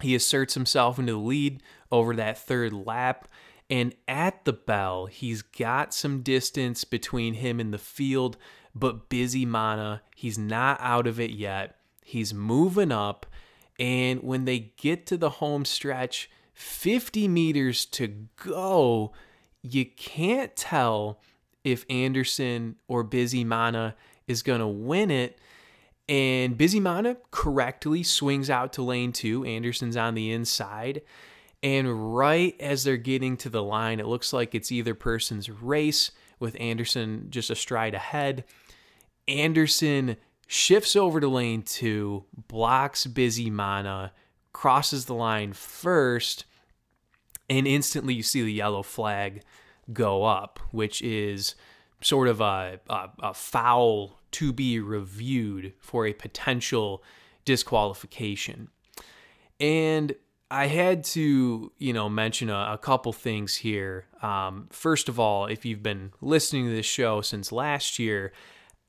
[0.00, 3.28] He asserts himself into the lead over that third lap.
[3.70, 8.36] And at the bell, he's got some distance between him and the field,
[8.74, 11.76] but Bizimana, he's not out of it yet.
[12.04, 13.26] He's moving up.
[13.78, 19.12] And when they get to the home stretch, 50 meters to go,
[19.62, 21.20] you can't tell
[21.62, 23.94] if Anderson or Bizimana
[24.26, 25.38] is going to win it.
[26.08, 29.44] And Bizimana correctly swings out to lane two.
[29.44, 31.02] Anderson's on the inside.
[31.62, 36.10] And right as they're getting to the line, it looks like it's either person's race
[36.38, 38.44] with Anderson just a stride ahead.
[39.28, 44.10] Anderson shifts over to lane two, blocks Bizimana,
[44.52, 46.44] crosses the line first,
[47.48, 49.42] and instantly you see the yellow flag
[49.92, 51.54] go up, which is
[52.00, 57.02] sort of a, a, a foul to be reviewed for a potential
[57.44, 58.68] disqualification.
[59.58, 60.14] And
[60.50, 64.06] I had to, you know, mention a, a couple things here.
[64.20, 68.32] Um, first of all, if you've been listening to this show since last year,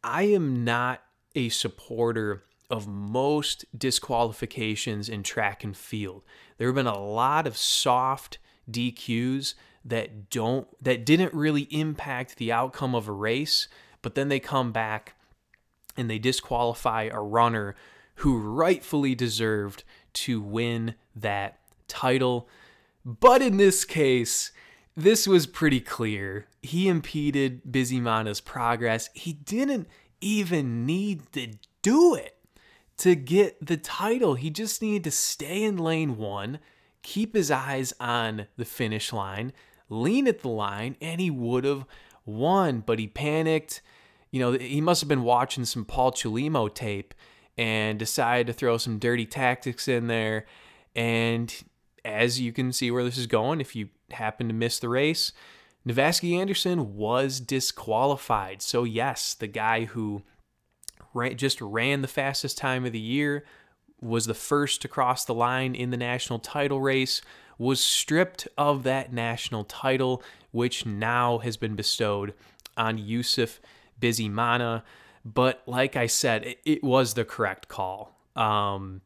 [0.03, 1.03] I am not
[1.35, 6.23] a supporter of most disqualifications in track and field.
[6.57, 12.51] There have been a lot of soft DQs that don't that didn't really impact the
[12.51, 13.67] outcome of a race,
[14.01, 15.15] but then they come back
[15.97, 17.75] and they disqualify a runner
[18.15, 22.47] who rightfully deserved to win that title.
[23.05, 24.51] But in this case,
[24.95, 26.47] this was pretty clear.
[26.61, 29.09] He impeded Bizimana's progress.
[29.13, 29.87] He didn't
[30.19, 32.37] even need to do it
[32.97, 34.35] to get the title.
[34.35, 36.59] He just needed to stay in lane one,
[37.01, 39.53] keep his eyes on the finish line,
[39.89, 41.85] lean at the line, and he would have
[42.25, 42.81] won.
[42.85, 43.81] But he panicked.
[44.29, 47.13] You know, he must have been watching some Paul Chelimo tape
[47.61, 50.47] and decided to throw some dirty tactics in there.
[50.95, 51.53] And
[52.03, 55.31] as you can see where this is going, if you happen to miss the race,
[55.87, 58.63] Navasky Anderson was disqualified.
[58.63, 60.23] So, yes, the guy who
[61.13, 63.45] ran, just ran the fastest time of the year,
[64.01, 67.21] was the first to cross the line in the national title race,
[67.59, 72.33] was stripped of that national title, which now has been bestowed
[72.75, 73.61] on Yusuf
[74.01, 74.81] Bizimana.
[75.23, 78.17] But like I said, it, it was the correct call.
[78.35, 79.01] Um,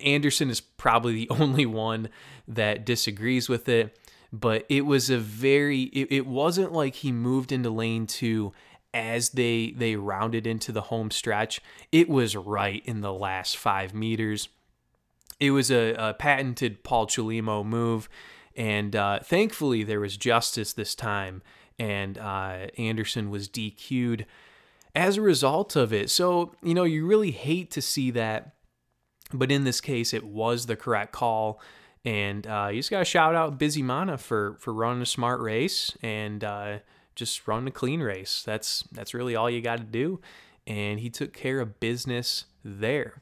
[0.00, 2.08] Anderson is probably the only one
[2.48, 3.98] that disagrees with it,
[4.32, 8.52] but it was a very, it, it wasn't like he moved into lane two
[8.94, 11.60] as they they rounded into the home stretch.
[11.92, 14.48] It was right in the last five meters.
[15.38, 18.08] It was a, a patented Paul Chelimo move,
[18.56, 21.42] and uh, thankfully there was justice this time,
[21.78, 24.24] and uh, Anderson was DQ'd
[24.96, 26.10] as a result of it.
[26.10, 28.54] So you know you really hate to see that,
[29.32, 31.60] but in this case it was the correct call.
[32.04, 35.96] And uh, you just got to shout out Bizimana for for running a smart race
[36.02, 36.78] and uh,
[37.14, 38.42] just run a clean race.
[38.44, 40.20] That's that's really all you got to do.
[40.66, 43.20] And he took care of business there.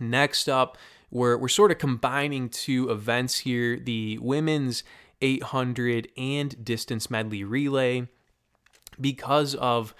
[0.00, 0.78] Next up,
[1.10, 4.84] we're we're sort of combining two events here: the women's
[5.20, 8.06] 800 and distance medley relay,
[9.00, 9.92] because of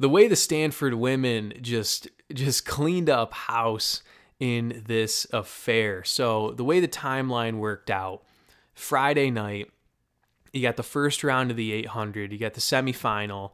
[0.00, 4.02] the way the Stanford women just just cleaned up house
[4.40, 6.02] in this affair.
[6.04, 8.22] So the way the timeline worked out,
[8.74, 9.70] Friday night
[10.52, 13.52] you got the first round of the 800, you got the semifinal.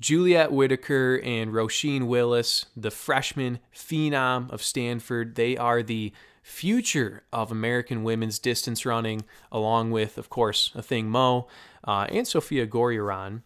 [0.00, 7.52] Juliette Whittaker and Roisin Willis, the freshman phenom of Stanford, they are the future of
[7.52, 11.42] American women's distance running, along with, of course, Athing Mu
[11.84, 13.42] uh, and Sophia Gorriaran.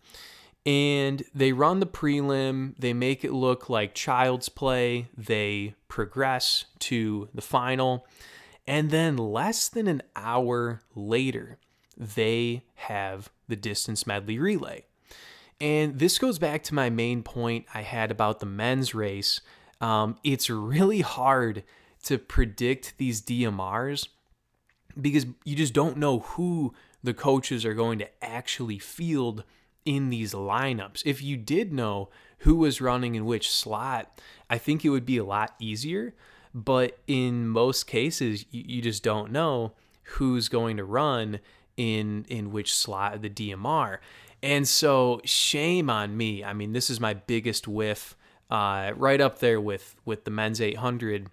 [0.66, 7.28] And they run the prelim, they make it look like child's play, they progress to
[7.32, 8.04] the final.
[8.66, 11.58] And then less than an hour later,
[11.96, 14.84] they have the distance medley relay.
[15.60, 19.40] And this goes back to my main point I had about the men's race.
[19.80, 21.62] Um, it's really hard
[22.04, 24.08] to predict these DMRs
[25.00, 29.44] because you just don't know who the coaches are going to actually field
[29.86, 31.02] in these lineups.
[31.06, 34.20] If you did know who was running in which slot,
[34.50, 36.14] I think it would be a lot easier.
[36.52, 39.72] But in most cases, you, just don't know
[40.02, 41.40] who's going to run
[41.76, 43.98] in in which slot of the DMR.
[44.42, 46.42] And so shame on me.
[46.42, 48.16] I mean, this is my biggest whiff,
[48.50, 51.28] uh, right up there with with the men's 800.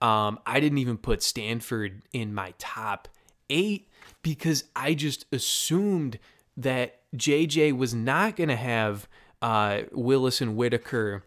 [0.00, 3.08] Um, I didn't even put Stanford in my top
[3.48, 3.88] eight
[4.22, 6.18] because I just assumed
[6.56, 9.08] that JJ was not going to have
[9.42, 11.24] uh, Willis and Whittaker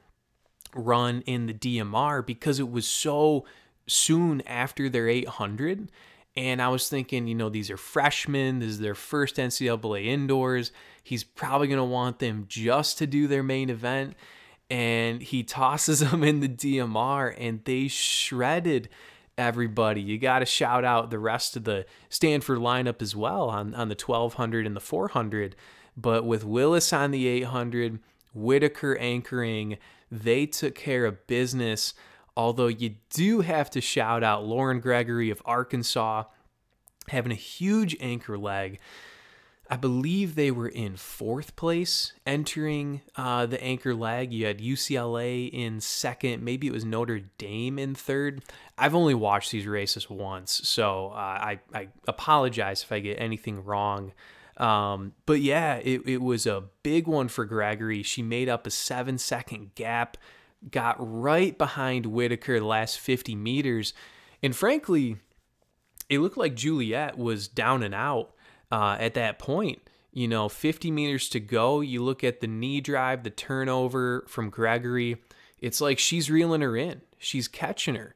[0.73, 3.45] run in the DMR because it was so
[3.87, 5.89] soon after their 800
[6.39, 8.59] and I was thinking, you know, these are freshmen.
[8.59, 10.71] This is their first NCAA indoors.
[11.03, 14.15] He's probably going to want them just to do their main event.
[14.69, 18.87] And he tosses them in the DMR and they shredded
[19.39, 20.01] everybody.
[20.01, 23.89] You got to shout out the rest of the Stanford lineup as well on, on
[23.89, 25.55] the 1200 and the 400.
[25.97, 27.99] But with Willis on the 800,
[28.33, 29.77] Whittaker anchoring,
[30.11, 31.93] they took care of business.
[32.37, 36.25] Although you do have to shout out Lauren Gregory of Arkansas
[37.07, 38.79] having a huge anchor leg.
[39.71, 44.33] I believe they were in fourth place entering uh, the anchor leg.
[44.33, 46.43] You had UCLA in second.
[46.43, 48.43] Maybe it was Notre Dame in third.
[48.79, 53.63] I've only watched these races once, so uh, I, I apologize if I get anything
[53.63, 54.13] wrong.
[54.57, 58.01] Um, but yeah, it, it was a big one for Gregory.
[58.01, 60.17] She made up a seven second gap
[60.71, 63.93] got right behind Whittaker the last 50 meters.
[64.43, 65.17] And frankly,
[66.09, 68.33] it looked like Juliette was down and out
[68.71, 69.81] uh, at that point.
[70.11, 71.81] You know, 50 meters to go.
[71.81, 75.17] You look at the knee drive, the turnover from Gregory.
[75.59, 78.15] It's like she's reeling her in, she's catching her.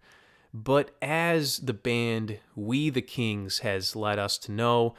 [0.53, 4.95] But as the band We the Kings has let us to know,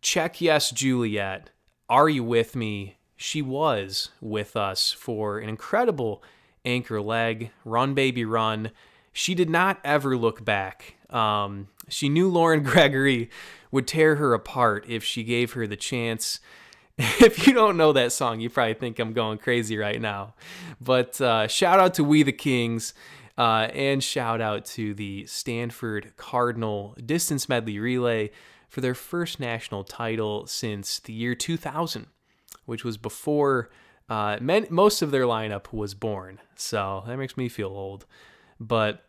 [0.00, 1.50] check yes, Juliet.
[1.88, 2.96] Are you with me?
[3.16, 6.22] She was with us for an incredible
[6.64, 8.70] anchor leg, run baby run.
[9.12, 10.94] She did not ever look back.
[11.10, 13.30] Um, she knew Lauren Gregory
[13.72, 16.38] would tear her apart if she gave her the chance.
[16.98, 20.34] If you don't know that song, you probably think I'm going crazy right now.
[20.78, 22.92] But uh, shout out to We the Kings.
[23.36, 28.30] Uh, and shout out to the Stanford Cardinal Distance Medley Relay
[28.68, 32.06] for their first national title since the year 2000,
[32.66, 33.70] which was before
[34.08, 38.04] uh, men, most of their lineup was born, so that makes me feel old.
[38.60, 39.04] But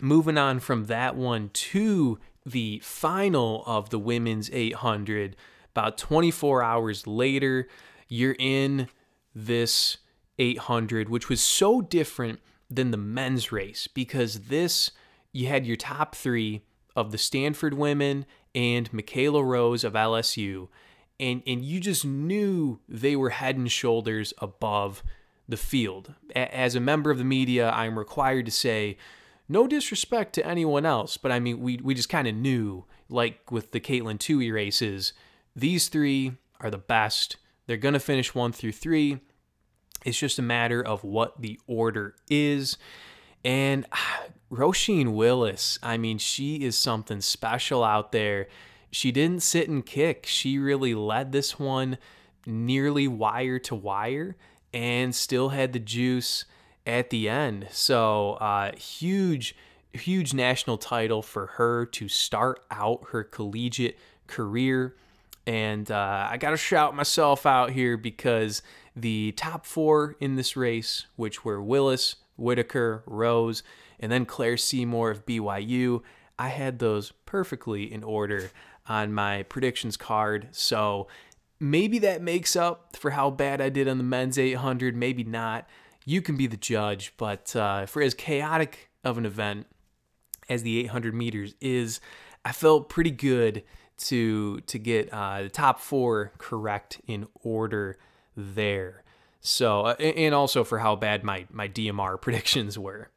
[0.00, 5.36] moving on from that one to the final of the women's 800,
[5.74, 7.68] about 24 hours later,
[8.08, 8.88] you're in
[9.34, 9.98] this
[10.38, 14.90] 800, which was so different than the men's race because this,
[15.32, 16.62] you had your top three
[16.96, 20.68] of the Stanford women and Michaela Rose of LSU.
[21.20, 25.02] And, and you just knew they were head and shoulders above
[25.48, 26.14] the field.
[26.34, 28.96] As a member of the media, I'm required to say,
[29.52, 33.52] no disrespect to anyone else, but I mean, we, we just kind of knew, like
[33.52, 35.12] with the Katelyn Tuohy races,
[35.54, 37.36] these three are the best.
[37.66, 39.20] They're going to finish one through three.
[40.04, 42.78] It's just a matter of what the order is.
[43.44, 43.86] And
[44.50, 48.48] Roisin Willis, I mean, she is something special out there.
[48.90, 50.26] She didn't sit and kick.
[50.26, 51.98] She really led this one
[52.46, 54.36] nearly wire to wire
[54.74, 56.44] and still had the juice
[56.86, 57.68] at the end.
[57.70, 59.54] So, uh, huge,
[59.92, 64.94] huge national title for her to start out her collegiate career.
[65.46, 68.62] And uh, I got to shout myself out here because
[68.94, 73.62] the top four in this race, which were Willis, Whittaker, Rose,
[73.98, 76.02] and then Claire Seymour of BYU,
[76.38, 78.50] I had those perfectly in order
[78.88, 80.48] on my predictions card.
[80.50, 81.06] So
[81.60, 85.68] maybe that makes up for how bad I did on the men's 800, maybe not.
[86.04, 89.66] You can be the judge, but uh, for as chaotic of an event
[90.48, 92.00] as the 800 meters is,
[92.44, 93.62] I felt pretty good
[93.98, 97.98] to to get uh, the top four correct in order
[98.36, 99.04] there.
[99.40, 103.10] So, uh, and also for how bad my my DMR predictions were.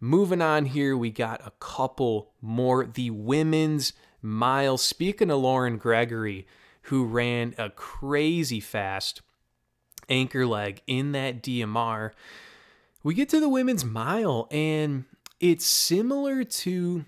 [0.00, 2.86] Moving on here, we got a couple more.
[2.86, 3.92] The women's
[4.22, 4.78] mile.
[4.78, 6.46] Speaking of Lauren Gregory,
[6.82, 9.22] who ran a crazy fast
[10.08, 12.12] anchor leg in that DMR,
[13.02, 15.04] we get to the women's mile, and
[15.40, 17.04] it's similar to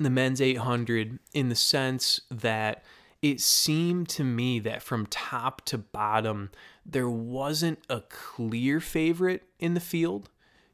[0.00, 2.84] the men's 800 in the sense that
[3.22, 6.50] it seemed to me that from top to bottom,
[6.84, 10.30] there wasn't a clear favorite in the field.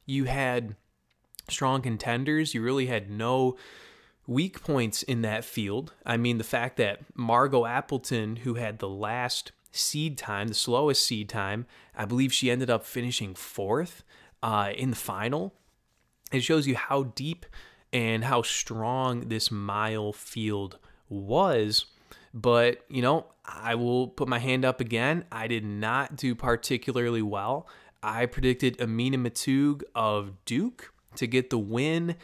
[0.07, 0.75] You had
[1.49, 3.57] strong contenders, you really had no
[4.27, 5.93] weak points in that field.
[6.07, 11.05] I mean, the fact that Margot Appleton, who had the last seed time, the slowest
[11.05, 11.67] seed time,
[11.97, 14.05] I believe she ended up finishing fourth
[14.43, 15.55] uh, in the final.
[16.33, 17.47] It shows you how deep
[17.93, 21.87] and how strong this mile field was.
[22.33, 25.25] But, you know, I will put my hand up again.
[25.33, 27.69] I did not do particularly well.
[28.03, 32.15] I predicted Amina Maatoug of Duke to get the win,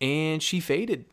[0.00, 1.06] and she faded.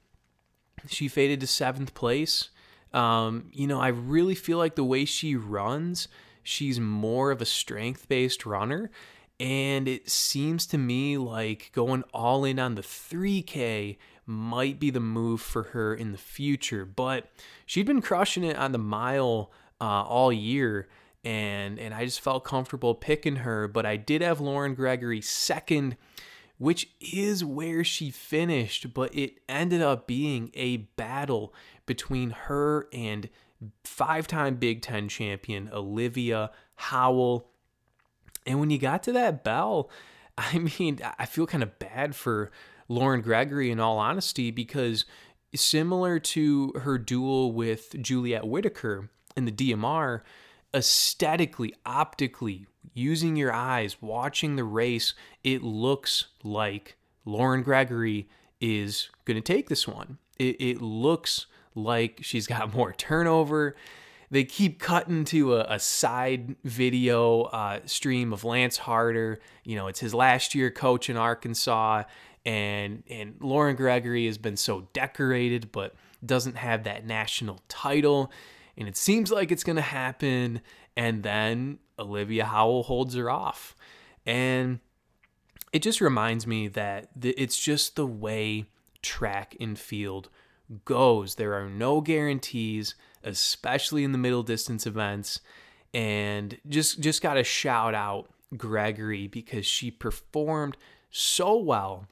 [0.88, 2.50] She faded to seventh place.
[2.94, 6.08] Um, you know, I really feel like the way she runs,
[6.44, 8.92] she's more of a strength based runner.
[9.40, 15.00] And it seems to me like going all in on the 3K might be the
[15.00, 16.86] move for her in the future.
[16.86, 17.30] But
[17.66, 20.88] she'd been crushing it on the mile uh, all year.
[21.26, 23.68] And, and I just felt comfortable picking her.
[23.68, 25.98] But I did have Lauren Gregory second
[26.64, 31.54] which is where she finished, but it ended up being a battle
[31.86, 33.30] between her and
[33.84, 37.50] five time Big Ten champion Olivia Howell.
[38.46, 39.90] And when you got to that bell,
[40.38, 42.52] I mean, I feel kind of bad for
[42.88, 45.06] Lauren Gregory in all honesty because
[45.56, 50.22] similar to her duel with Juliette Whittaker in the DMR,
[50.74, 55.14] aesthetically, optically, using your eyes, watching the race,
[55.44, 58.28] it looks like Lauren Gregory
[58.60, 60.18] is going to take this one.
[60.40, 61.46] It, it, looks
[61.76, 63.76] like she's got more turnover.
[64.32, 69.40] They keep cutting to a, a side video uh, stream of Lance Harder.
[69.64, 72.04] You know, it's his last year coach in Arkansas,
[72.46, 75.96] and and Lauren Gregory has been so decorated, but
[76.26, 78.32] doesn't have that national title.
[78.78, 80.62] And it seems like it's going to happen.
[80.96, 83.76] And then Olivia Howell holds her off.
[84.26, 84.80] And
[85.72, 88.66] it just reminds me that it's just the way
[89.02, 90.30] track and field
[90.86, 91.36] goes.
[91.36, 95.40] There are no guarantees, especially in the middle distance events.
[95.94, 100.78] And just just got to shout out Gregory because she performed
[101.12, 102.08] so well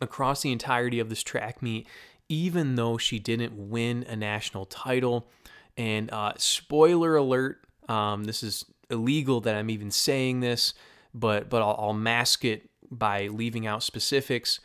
[0.00, 1.88] across the entirety of this track meet,
[2.28, 5.28] even though she didn't win a national title.
[5.76, 10.74] And uh, spoiler alert, um, this is illegal that I'm even saying this,
[11.12, 14.60] but but I'll, I'll mask it by leaving out specifics.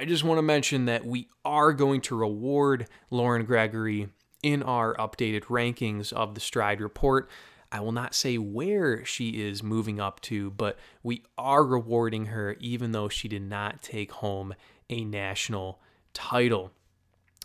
[0.00, 4.08] I just want to mention that we are going to reward Lauren Gregory
[4.42, 7.28] in our updated rankings of the Stride Report.
[7.70, 12.56] I will not say where she is moving up to, but we are rewarding her
[12.60, 14.54] even though she did not take home
[14.88, 15.82] a national
[16.14, 16.72] title.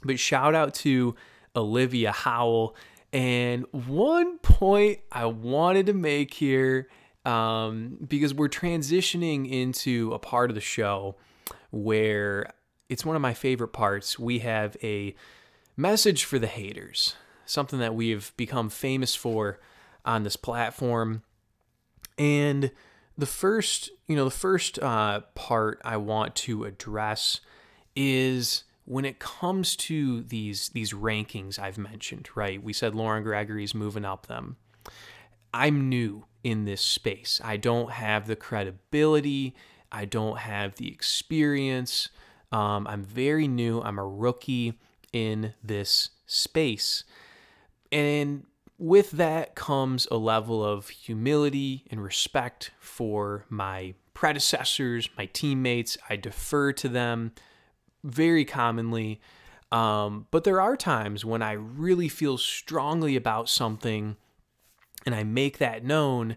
[0.05, 1.13] But shout out to
[1.57, 2.77] Olivia Howell.
[3.11, 6.87] And one point I wanted to make here,
[7.25, 11.17] um, because we're transitioning into a part of the show
[11.71, 12.51] where
[12.89, 14.19] it's one of my favorite parts.
[14.19, 15.15] We have a
[15.77, 19.59] message for the haters, something that we've become famous for
[20.05, 21.23] on this platform.
[22.17, 22.71] And
[23.17, 27.41] the first, you know, the first uh, part I want to address
[27.95, 32.61] is when it comes to these these rankings I've mentioned, right?
[32.61, 34.57] We said Lauren Gregory's moving up them.
[35.53, 37.41] I'm new in this space.
[37.43, 39.55] I don't have the credibility.
[39.95, 42.09] I don't have the experience.
[42.51, 43.81] Um, I'm very new.
[43.81, 44.73] I'm a rookie
[45.13, 47.05] in this space.
[47.93, 48.45] And
[48.77, 55.97] with that comes a level of humility and respect for my predecessors, my teammates.
[56.09, 57.31] I defer to them
[58.03, 59.21] very commonly.
[59.71, 64.17] Um, but there are times when I really feel strongly about something
[65.05, 66.35] and I make that known,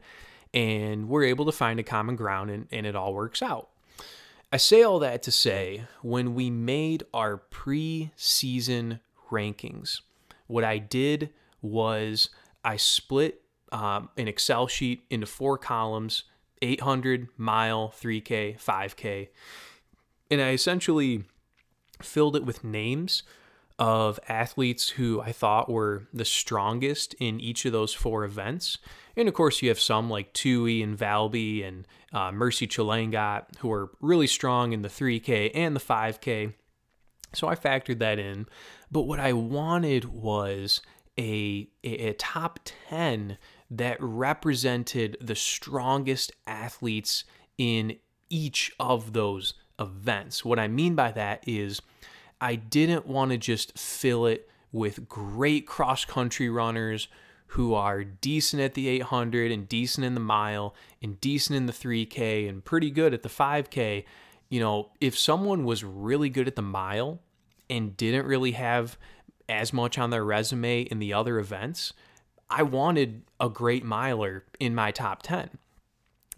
[0.54, 3.68] and we're able to find a common ground and, and it all works out.
[4.50, 10.00] I say all that to say when we made our pre-season rankings,
[10.46, 11.30] what I did
[11.60, 12.30] was
[12.64, 13.42] I split
[13.72, 16.24] um, an Excel sheet into four columns
[16.60, 19.28] 800, mile, 3K, 5K.
[20.30, 21.24] And I essentially
[22.02, 23.22] filled it with names
[23.78, 28.78] of athletes who I thought were the strongest in each of those four events.
[29.16, 33.70] And of course, you have some like Tuohy and Valby and uh, Mercy Chelangat who
[33.72, 36.54] are really strong in the 3K and the 5K.
[37.34, 38.46] So I factored that in.
[38.90, 40.80] But what I wanted was
[41.18, 43.38] a, a, a top 10
[43.70, 47.24] that represented the strongest athletes
[47.58, 47.96] in
[48.30, 50.44] each of those events.
[50.44, 51.80] What I mean by that is
[52.40, 57.08] I didn't want to just fill it with great cross country runners
[57.52, 61.72] who are decent at the 800 and decent in the mile and decent in the
[61.72, 64.04] 3K and pretty good at the 5K.
[64.50, 67.20] You know, if someone was really good at the mile
[67.70, 68.98] and didn't really have
[69.48, 71.94] as much on their resume in the other events,
[72.50, 75.50] I wanted a great miler in my top 10.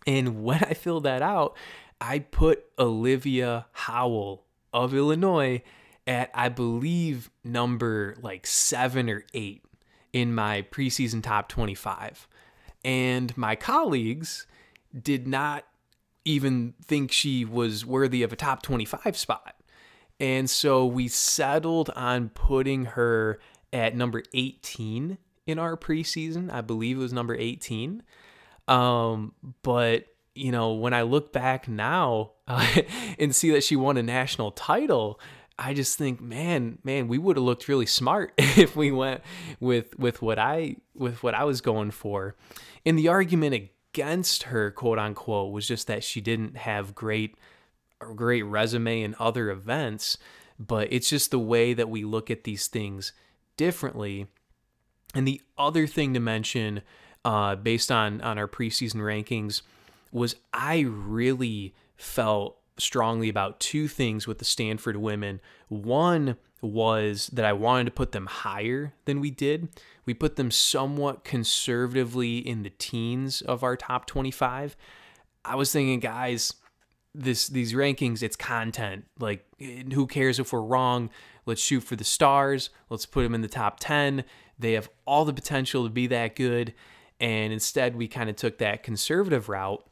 [0.06, 1.56] And when I filled that out,
[2.00, 5.62] I put Olivia Howell of Illinois
[6.10, 9.64] at, I believe, number like seven or eight
[10.12, 12.26] in my preseason top 25.
[12.84, 14.48] And my colleagues
[15.00, 15.64] did not
[16.24, 19.54] even think she was worthy of a top 25 spot.
[20.18, 23.38] And so we settled on putting her
[23.72, 26.52] at number 18 in our preseason.
[26.52, 28.02] I believe it was number 18.
[28.66, 29.32] Um,
[29.62, 32.66] but you know, when I look back now uh,
[33.18, 35.20] and see that she won a national title,
[35.60, 39.20] I just think, man, man, we would have looked really smart if we went
[39.60, 42.34] with with what I with what I was going for.
[42.86, 47.36] And the argument against her, quote unquote, was just that she didn't have great
[47.98, 50.16] great resume in other events,
[50.58, 53.12] but it's just the way that we look at these things
[53.58, 54.26] differently.
[55.14, 56.80] And the other thing to mention,
[57.22, 59.60] uh, based on on our preseason rankings,
[60.10, 65.40] was I really felt strongly about two things with the Stanford women.
[65.68, 69.68] One was that I wanted to put them higher than we did.
[70.04, 74.76] We put them somewhat conservatively in the teens of our top 25.
[75.44, 76.54] I was thinking, guys,
[77.14, 79.06] this these rankings, it's content.
[79.18, 81.10] Like, who cares if we're wrong?
[81.46, 82.70] Let's shoot for the stars.
[82.88, 84.24] Let's put them in the top 10.
[84.58, 86.74] They have all the potential to be that good.
[87.18, 89.84] And instead, we kind of took that conservative route.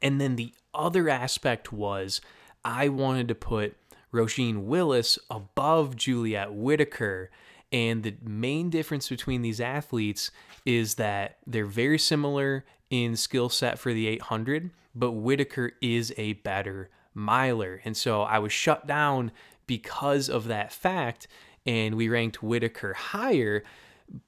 [0.00, 2.20] And then the other aspect was
[2.64, 3.76] I wanted to put
[4.12, 7.30] Roisin Willis above Juliette Whittaker.
[7.72, 10.30] And the main difference between these athletes
[10.66, 16.34] is that they're very similar in skill set for the 800, but Whittaker is a
[16.34, 17.80] better miler.
[17.84, 19.32] And so I was shut down
[19.66, 21.26] because of that fact,
[21.64, 23.64] and we ranked Whittaker higher.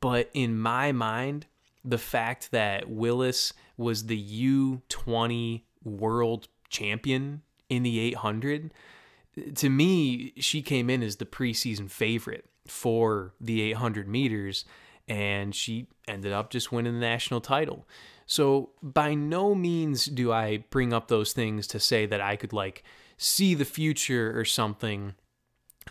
[0.01, 1.45] But in my mind,
[1.85, 8.73] the fact that Willis was the U20 world champion in the 800,
[9.57, 14.65] to me, she came in as the preseason favorite for the 800 meters,
[15.09, 17.87] and she ended up just winning the national title.
[18.27, 22.53] So, by no means do I bring up those things to say that I could
[22.53, 22.85] like
[23.17, 25.15] see the future or something,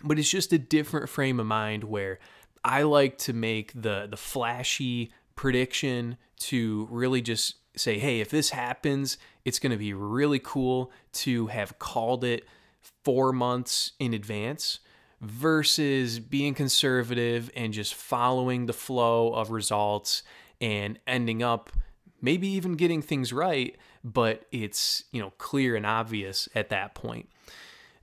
[0.02, 2.18] but it's just a different frame of mind where
[2.64, 8.50] I like to make the the flashy prediction to really just say, hey, if this
[8.50, 12.46] happens, it's going to be really cool to have called it
[13.04, 14.80] four months in advance
[15.20, 20.22] versus being conservative and just following the flow of results
[20.60, 21.70] and ending up
[22.20, 27.28] maybe even getting things right, but it's, you know, clear and obvious at that point.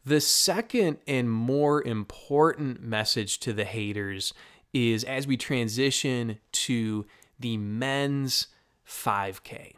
[0.06, 4.34] The second and more important message to the haters
[4.74, 7.06] is as we transition to
[7.40, 8.48] the men's
[8.92, 9.74] 5K.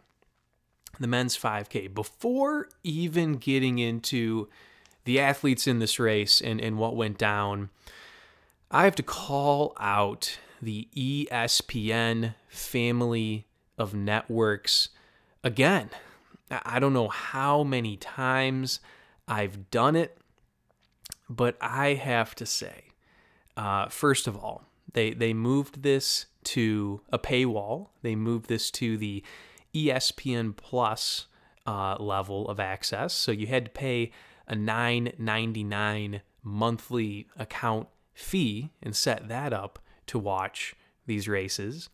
[0.99, 1.93] The men's 5K.
[1.93, 4.49] Before even getting into
[5.05, 7.69] the athletes in this race and, and what went down,
[8.71, 13.45] I have to call out the ESPN family
[13.77, 14.89] of networks
[15.43, 15.89] again.
[16.49, 18.79] I don't know how many times
[19.27, 20.17] I've done it,
[21.29, 22.85] but I have to say,
[23.57, 27.89] uh, first of all, they they moved this to a paywall.
[28.01, 29.23] They moved this to the
[29.73, 31.27] ESPN Plus
[31.65, 34.11] uh, level of access, so you had to pay
[34.47, 40.75] a nine ninety nine monthly account fee and set that up to watch
[41.05, 41.89] these races.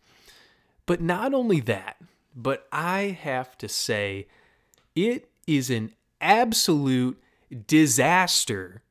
[0.86, 1.96] But not only that,
[2.34, 4.26] but I have to say,
[4.94, 7.22] it is an absolute
[7.66, 8.82] disaster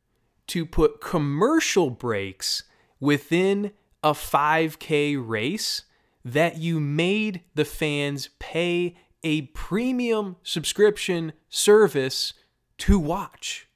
[0.47, 2.64] to put commercial breaks
[2.99, 3.72] within
[4.03, 5.83] a 5K race
[6.23, 12.33] that you made the fans pay a premium subscription service
[12.77, 13.67] to watch.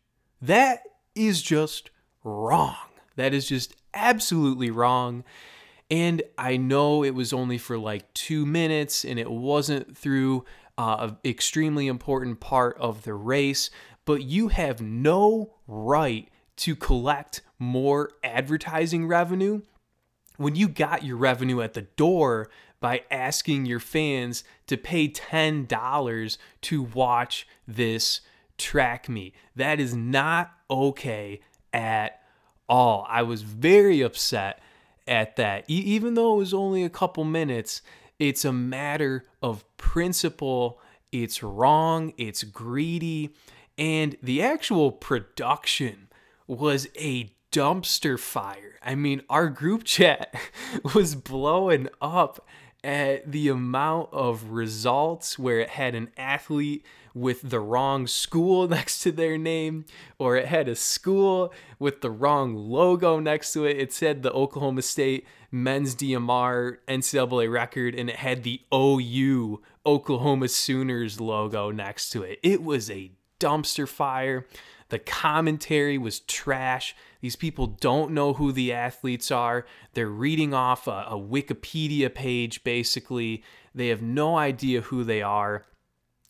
[0.41, 0.83] That
[1.15, 1.89] is just
[2.23, 2.75] wrong.
[3.15, 5.23] That is just absolutely wrong.
[5.91, 10.45] And I know it was only for like two minutes and it wasn't through
[10.77, 13.69] uh, an extremely important part of the race,
[14.05, 19.61] but you have no right to collect more advertising revenue
[20.37, 26.37] when you got your revenue at the door by asking your fans to pay $10
[26.61, 28.21] to watch this
[28.57, 29.33] track meet.
[29.55, 32.21] That is not okay at
[32.67, 33.05] all.
[33.09, 34.59] I was very upset
[35.07, 35.69] at that.
[35.69, 37.81] E- even though it was only a couple minutes,
[38.19, 40.79] it's a matter of principle.
[41.11, 43.33] It's wrong, it's greedy,
[43.77, 46.07] and the actual production
[46.47, 48.79] was a dumpster fire.
[48.83, 50.33] I mean, our group chat
[50.95, 52.45] was blowing up
[52.83, 56.83] at the amount of results where it had an athlete
[57.13, 59.85] with the wrong school next to their name,
[60.17, 63.77] or it had a school with the wrong logo next to it.
[63.77, 70.47] It said the Oklahoma State men's DMR NCAA record, and it had the OU Oklahoma
[70.47, 72.39] Sooners logo next to it.
[72.41, 74.47] It was a dumpster fire.
[74.93, 76.95] The commentary was trash.
[77.19, 79.65] These people don't know who the athletes are.
[79.95, 83.43] They're reading off a, a, Wikipedia page, basically.
[83.73, 85.65] They have no idea who they are.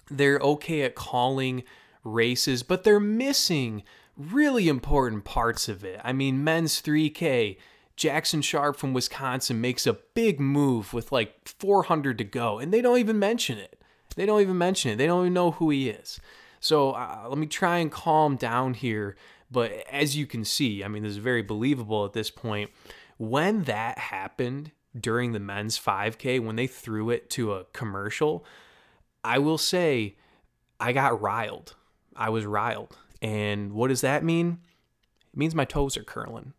[0.10, 1.64] They're okay at calling
[2.06, 3.84] races, but they're missing
[4.16, 6.00] really important parts of it.
[6.02, 7.58] I mean, men's 3K,
[7.98, 12.82] Jackson Sharp from Wisconsin makes a big move with like 400 to go, and they
[12.82, 13.78] don't even mention it.
[14.16, 14.96] They don't even mention it.
[14.96, 16.22] They don't even know who he is.
[16.64, 19.18] So uh, let me try and calm down here.
[19.52, 22.72] But as you can see, I mean, this is very believable at this point.
[23.18, 28.46] When that happened during the men's 5K, when they threw it to a commercial,
[29.26, 30.16] I will say
[30.80, 31.76] I got riled.
[32.16, 32.96] I was riled.
[33.22, 34.60] And what does that mean?
[35.34, 36.54] It means my toes are curling.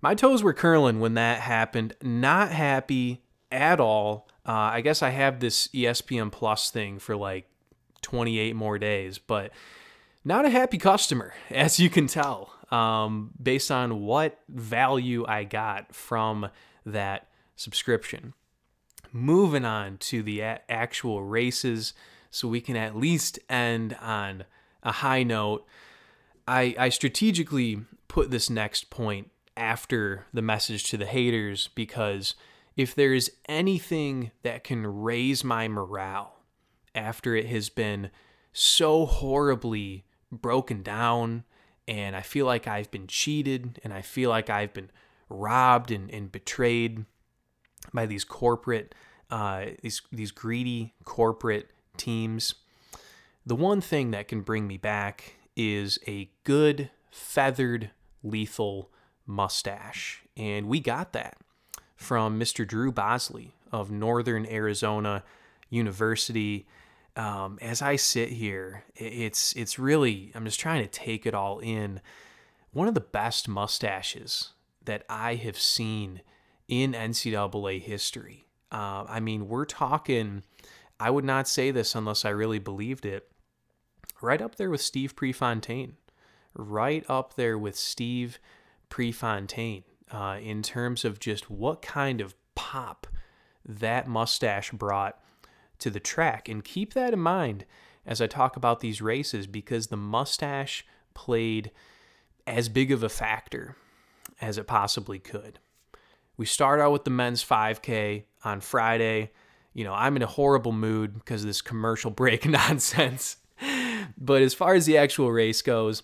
[0.00, 1.96] My toes were curling when that happened.
[2.00, 4.28] Not happy at all.
[4.46, 7.48] Uh, I guess I have this ESPN Plus thing for like
[8.02, 9.52] 28 more days, but
[10.24, 15.94] not a happy customer, as you can tell, um, based on what value I got
[15.94, 16.50] from
[16.84, 18.34] that subscription.
[19.12, 21.92] Moving on to the a- actual races,
[22.30, 24.44] so we can at least end on
[24.82, 25.66] a high note.
[26.48, 32.34] I, I strategically put this next point after the message to the haters because
[32.76, 36.31] if there is anything that can raise my morale
[36.94, 38.10] after it has been
[38.52, 41.44] so horribly broken down
[41.88, 44.90] and I feel like I've been cheated and I feel like I've been
[45.28, 47.04] robbed and, and betrayed
[47.92, 48.94] by these corporate
[49.30, 52.54] uh, these these greedy corporate teams.
[53.44, 57.90] The one thing that can bring me back is a good feathered
[58.22, 58.90] lethal
[59.26, 61.38] mustache, and we got that
[61.96, 62.66] from Mr.
[62.66, 65.24] Drew Bosley of Northern Arizona
[65.70, 66.66] University
[67.16, 71.58] um, as I sit here, it's it's really I'm just trying to take it all
[71.58, 72.00] in.
[72.72, 74.50] One of the best mustaches
[74.84, 76.22] that I have seen
[76.68, 78.46] in NCAA history.
[78.70, 80.42] Uh, I mean, we're talking.
[80.98, 83.28] I would not say this unless I really believed it.
[84.22, 85.96] Right up there with Steve Prefontaine,
[86.54, 88.38] right up there with Steve
[88.88, 89.82] Prefontaine
[90.12, 93.06] uh, in terms of just what kind of pop
[93.66, 95.21] that mustache brought
[95.82, 96.48] to the track.
[96.48, 97.64] And keep that in mind
[98.06, 101.70] as I talk about these races because the mustache played
[102.46, 103.76] as big of a factor
[104.40, 105.58] as it possibly could.
[106.36, 109.30] We start out with the men's 5K on Friday.
[109.74, 113.36] You know, I'm in a horrible mood because of this commercial break nonsense.
[114.18, 116.02] but as far as the actual race goes,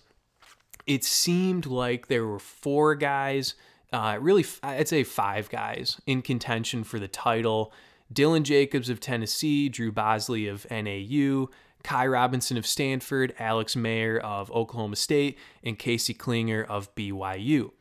[0.87, 3.55] it seemed like there were four guys,
[3.91, 7.73] uh, really, I'd say five guys in contention for the title.
[8.13, 11.49] Dylan Jacobs of Tennessee, Drew Bosley of NAU,
[11.83, 17.71] Ky Robinson of Stanford, Alex Maier of Oklahoma State, and Casey Clinger of BYU.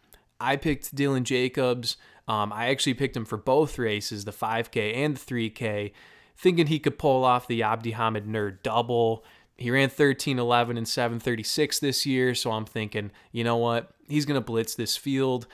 [0.41, 1.97] I picked Dylan Jacobs.
[2.29, 5.93] Um, I actually picked him for both races, the 5K and the 3K,
[6.37, 9.25] thinking he could pull off the Abdihamid Nur double.
[9.57, 13.91] He ran 13 11 and 736 this year, so I'm thinking, you know what?
[14.09, 15.47] He's going to blitz this field.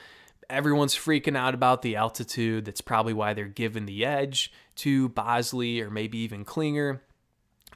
[0.47, 2.65] Everyone's freaking out about the altitude.
[2.65, 6.99] That's probably why they're given the edge to Bosley or maybe even Clinger,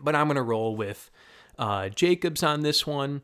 [0.01, 1.09] But I'm going to roll with
[1.57, 3.21] uh, Jacobs on this one.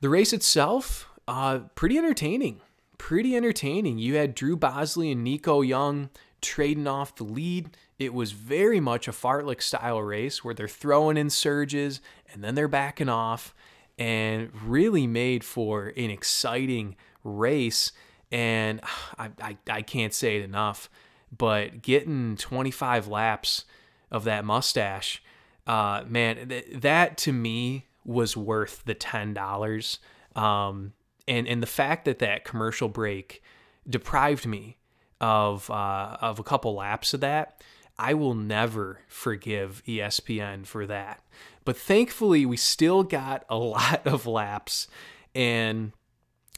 [0.00, 2.60] The race itself, uh, pretty entertaining
[3.02, 3.98] pretty entertaining.
[3.98, 6.08] You had Drew Bosley and Nico Young
[6.40, 7.76] trading off the lead.
[7.98, 12.00] It was very much a fartlek style race where they're throwing in surges
[12.32, 13.56] and then they're backing off
[13.98, 17.90] and really made for an exciting race.
[18.30, 18.80] And
[19.18, 20.88] I, I, I can't say it enough,
[21.36, 23.64] but getting 25 laps
[24.10, 25.22] of that mustache,
[25.66, 29.98] uh, man, th- that to me was worth the $10.
[30.36, 30.92] Um,
[31.28, 33.42] and and the fact that that commercial break
[33.88, 34.76] deprived me
[35.20, 37.62] of uh, of a couple laps of that,
[37.98, 41.22] I will never forgive ESPN for that.
[41.64, 44.88] But thankfully, we still got a lot of laps,
[45.34, 45.92] and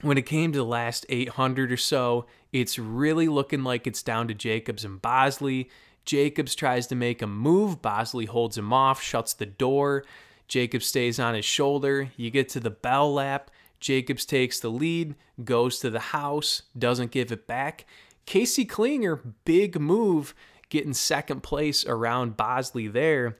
[0.00, 4.28] when it came to the last 800 or so, it's really looking like it's down
[4.28, 5.68] to Jacobs and Bosley.
[6.04, 7.82] Jacobs tries to make a move.
[7.82, 10.04] Bosley holds him off, shuts the door.
[10.46, 12.10] Jacobs stays on his shoulder.
[12.16, 13.50] You get to the bell lap.
[13.80, 17.86] Jacobs takes the lead, goes to the house, doesn't give it back.
[18.24, 20.32] Casey Clinger, big move,
[20.68, 23.38] getting second place around Bosley there.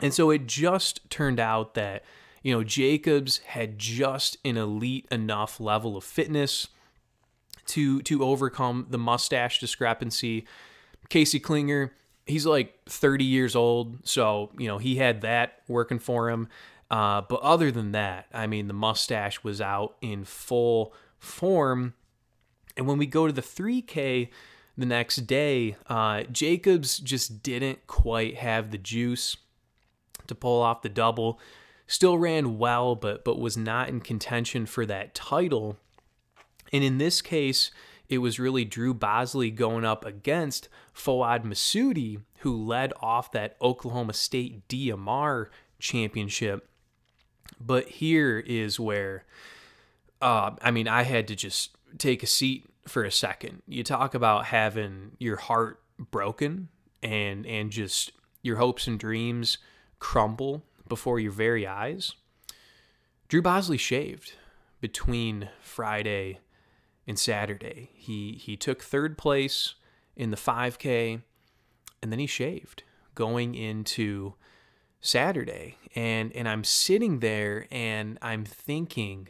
[0.00, 2.02] And so it just turned out that,
[2.42, 6.66] you know, Jacobs had just an elite enough level of fitness
[7.66, 10.46] to to overcome the mustache discrepancy.
[11.08, 11.90] Casey Clinger,
[12.26, 16.48] he's like 30 years old, so, you know, he had that working for him.
[16.90, 21.94] Uh, but other than that, I mean, the mustache was out in full form.
[22.76, 24.28] And when we go to the 3K
[24.76, 29.36] the next day, uh, Jacobs just didn't quite have the juice
[30.26, 31.40] to pull off the double.
[31.86, 35.78] Still ran well, but but was not in contention for that title.
[36.72, 37.70] And in this case,
[38.08, 44.12] it was really Drew Bosley going up against Fouad Messaoudi, who led off that Oklahoma
[44.12, 45.48] State DMR
[45.78, 46.68] championship
[47.66, 49.24] but here is where,
[50.20, 53.62] uh, I mean, I had to just take a seat for a second.
[53.66, 56.68] You talk about having your heart broken
[57.02, 58.12] and and just
[58.42, 59.58] your hopes and dreams
[59.98, 62.14] crumble before your very eyes.
[63.28, 64.34] Drew Bosley shaved
[64.80, 66.40] between Friday
[67.06, 67.90] and Saturday.
[67.94, 69.74] He he took third place
[70.16, 71.22] in the 5K
[72.02, 72.82] and then he shaved
[73.14, 74.34] going into
[75.00, 75.76] Saturday.
[75.94, 79.28] And and I'm sitting there and I'm thinking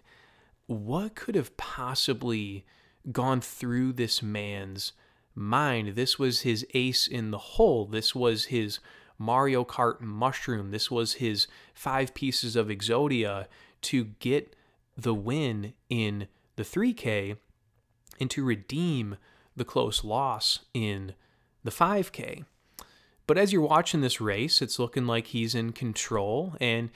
[0.66, 2.64] what could have possibly
[3.10, 4.92] gone through this man's
[5.34, 5.94] mind?
[5.96, 7.86] This was his ace in the hole.
[7.86, 8.78] This was his
[9.18, 10.70] Mario Kart mushroom.
[10.70, 13.46] This was his five pieces of Exodia
[13.82, 14.54] to get
[14.96, 17.36] the win in the 3K
[18.20, 19.16] and to redeem
[19.56, 21.14] the close loss in
[21.64, 22.44] the 5K
[23.26, 26.54] but as you're watching this race, it's looking like he's in control.
[26.60, 26.90] And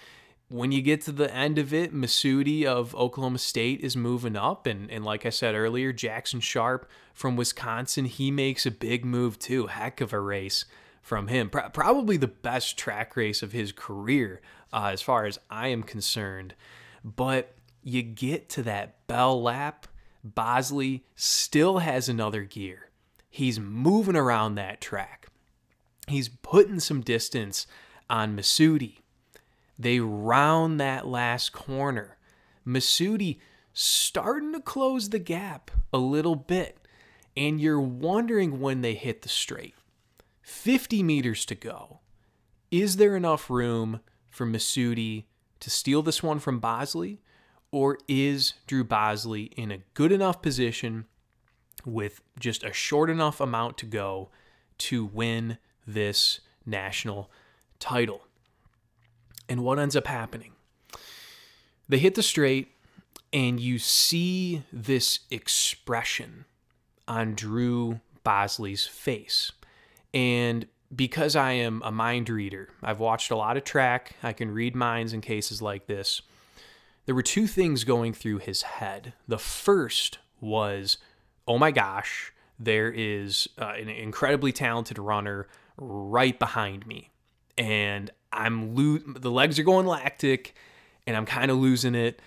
[0.49, 4.67] when you get to the end of it, Messaoudi of Oklahoma State is moving up.
[4.67, 9.39] And, and like I said earlier, Jackson Sharp from Wisconsin, he makes a big move
[9.39, 9.69] too.
[9.69, 10.64] Heck of a race
[11.01, 11.49] from him.
[11.49, 14.41] Pro- probably the best track race of his career,
[14.73, 16.55] uh, as far as I am concerned.
[17.05, 19.87] But you get to that bell lap,
[20.35, 22.91] Bosley still has another gear.
[23.31, 25.29] He's moving around that track.
[26.09, 27.66] He's putting some distance
[28.09, 28.99] on Messaoudi.
[29.79, 32.16] They round that last corner.
[32.66, 33.39] Messaoudi
[33.72, 36.79] starting to close the gap a little bit.
[37.37, 39.74] And you're wondering when they hit the straight.
[40.41, 42.01] 50 meters to go.
[42.70, 44.01] Is there enough room
[44.31, 45.24] for Messaoudi
[45.61, 47.20] to steal this one from Bosley?
[47.77, 51.05] Or is Drew Bosley in a good enough position
[51.85, 54.31] with just a short enough amount to go
[54.79, 57.31] to win this national
[57.79, 58.22] title.
[59.47, 60.53] And what ends up happening?
[61.87, 62.68] They hit the straight,
[63.31, 66.47] and you see this expression
[67.07, 69.53] on Drew Bosley's face.
[70.14, 74.51] And because I am a mind reader, I've watched a lot of track, I can
[74.51, 76.22] read minds in cases like this.
[77.07, 79.14] There were two things going through his head.
[79.26, 80.98] The first was,
[81.46, 85.46] oh my gosh, there is uh, an incredibly talented runner
[85.76, 87.11] right behind me.
[87.57, 90.54] And I'm lo- the legs are going lactic
[91.07, 92.20] and I'm kind of losing it.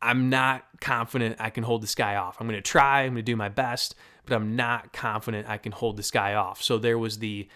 [0.00, 2.36] I'm not confident I can hold this guy off.
[2.40, 3.94] I'm going to try, I'm going to do my best,
[4.26, 6.62] but I'm not confident I can hold this guy off.
[6.62, 7.48] So there was the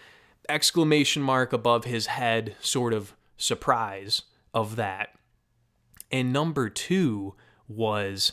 [0.48, 4.22] exclamation mark above his head sort of surprise
[4.54, 5.10] of that.
[6.10, 7.34] And number two
[7.68, 8.32] was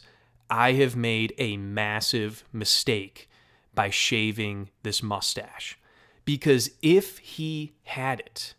[0.50, 3.30] I have made a massive mistake
[3.74, 5.80] by shaving this mustache.
[6.26, 8.54] Because if he had it,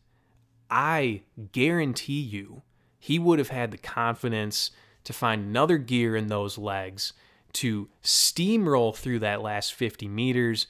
[0.70, 2.62] I guarantee you
[2.98, 4.70] he would have had the confidence
[5.04, 7.12] to find another gear in those legs
[7.52, 10.66] to steamroll through that last 50 meters,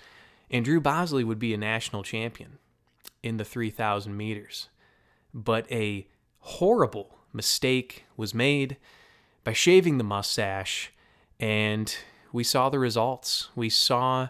[0.50, 2.58] and Drew Bosley would be a national champion
[3.22, 4.68] in the 3,000 meters.
[5.32, 6.06] But a
[6.40, 8.76] horrible mistake was made
[9.42, 10.92] by shaving the mustache,
[11.38, 11.94] and
[12.32, 13.48] we saw the results.
[13.54, 14.28] We saw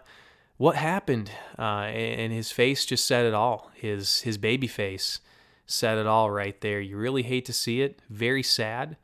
[0.57, 3.71] what happened, uh, and his face just said it all.
[3.75, 5.19] His his baby face
[5.65, 6.79] said it all right there.
[6.79, 8.01] You really hate to see it.
[8.09, 8.97] Very sad.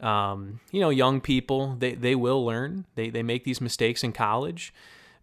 [0.00, 2.86] Um, you know, young people they they will learn.
[2.94, 4.72] They they make these mistakes in college,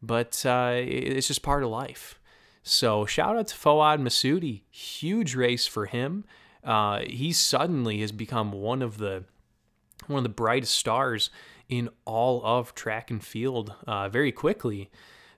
[0.02, 2.20] but uh, it's just part of life.
[2.64, 4.62] So shout out to Fouad Messaoudi.
[4.72, 6.26] Huge race for him.
[6.66, 9.24] Uh, he suddenly has become one of the
[10.08, 11.30] one of the brightest stars
[11.70, 14.90] in all of track and field uh, very quickly.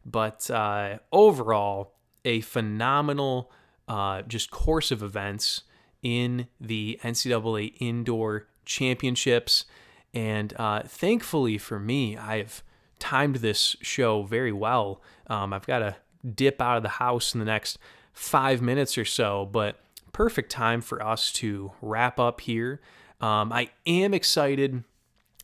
[0.05, 1.93] But uh, overall,
[2.25, 3.51] a phenomenal
[3.87, 5.63] uh, just course of events
[6.01, 9.65] in the NCAA Indoor Championships.
[10.13, 12.63] And uh, thankfully for me, I've
[12.99, 15.01] timed this show very well.
[15.27, 15.95] Um, I've got to
[16.35, 17.77] dip out of the house in the next
[18.13, 19.79] five minutes or so, but
[20.17, 22.81] perfect time for us to wrap up here.
[23.21, 24.83] Um, I am excited.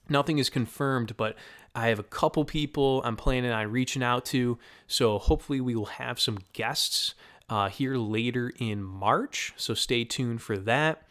[0.10, 1.36] Nothing is confirmed, but
[1.76, 4.58] I have a couple people I'm planning on reaching out to.
[4.88, 7.14] So hopefully, we will have some guests
[7.50, 9.54] uh, here later in March.
[9.58, 11.04] So stay tuned for that.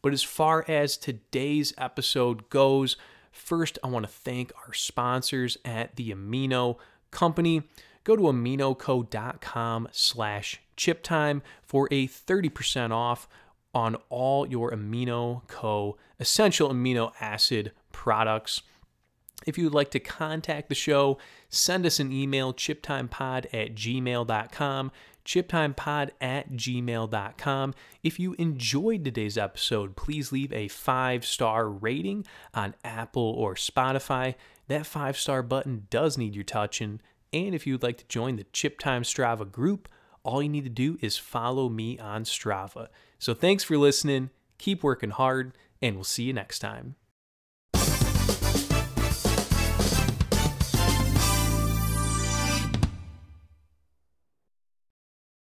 [0.00, 2.96] But as far as today's episode goes,
[3.32, 6.78] first, I want to thank our sponsors at the Amino
[7.10, 7.64] Company
[8.04, 13.28] go to aminoco.com slash chiptime for a 30% off
[13.74, 15.96] on all your Amino Co.
[16.18, 18.62] essential amino acid products.
[19.46, 21.18] If you would like to contact the show,
[21.48, 24.92] send us an email, chiptimepod at gmail.com,
[25.24, 27.74] chiptimepod at gmail.com.
[28.02, 34.34] If you enjoyed today's episode, please leave a five star rating on Apple or Spotify.
[34.68, 37.00] That five star button does need your touching
[37.32, 39.88] and if you'd like to join the Chip Time Strava group,
[40.22, 42.88] all you need to do is follow me on Strava.
[43.18, 46.96] So thanks for listening, keep working hard, and we'll see you next time.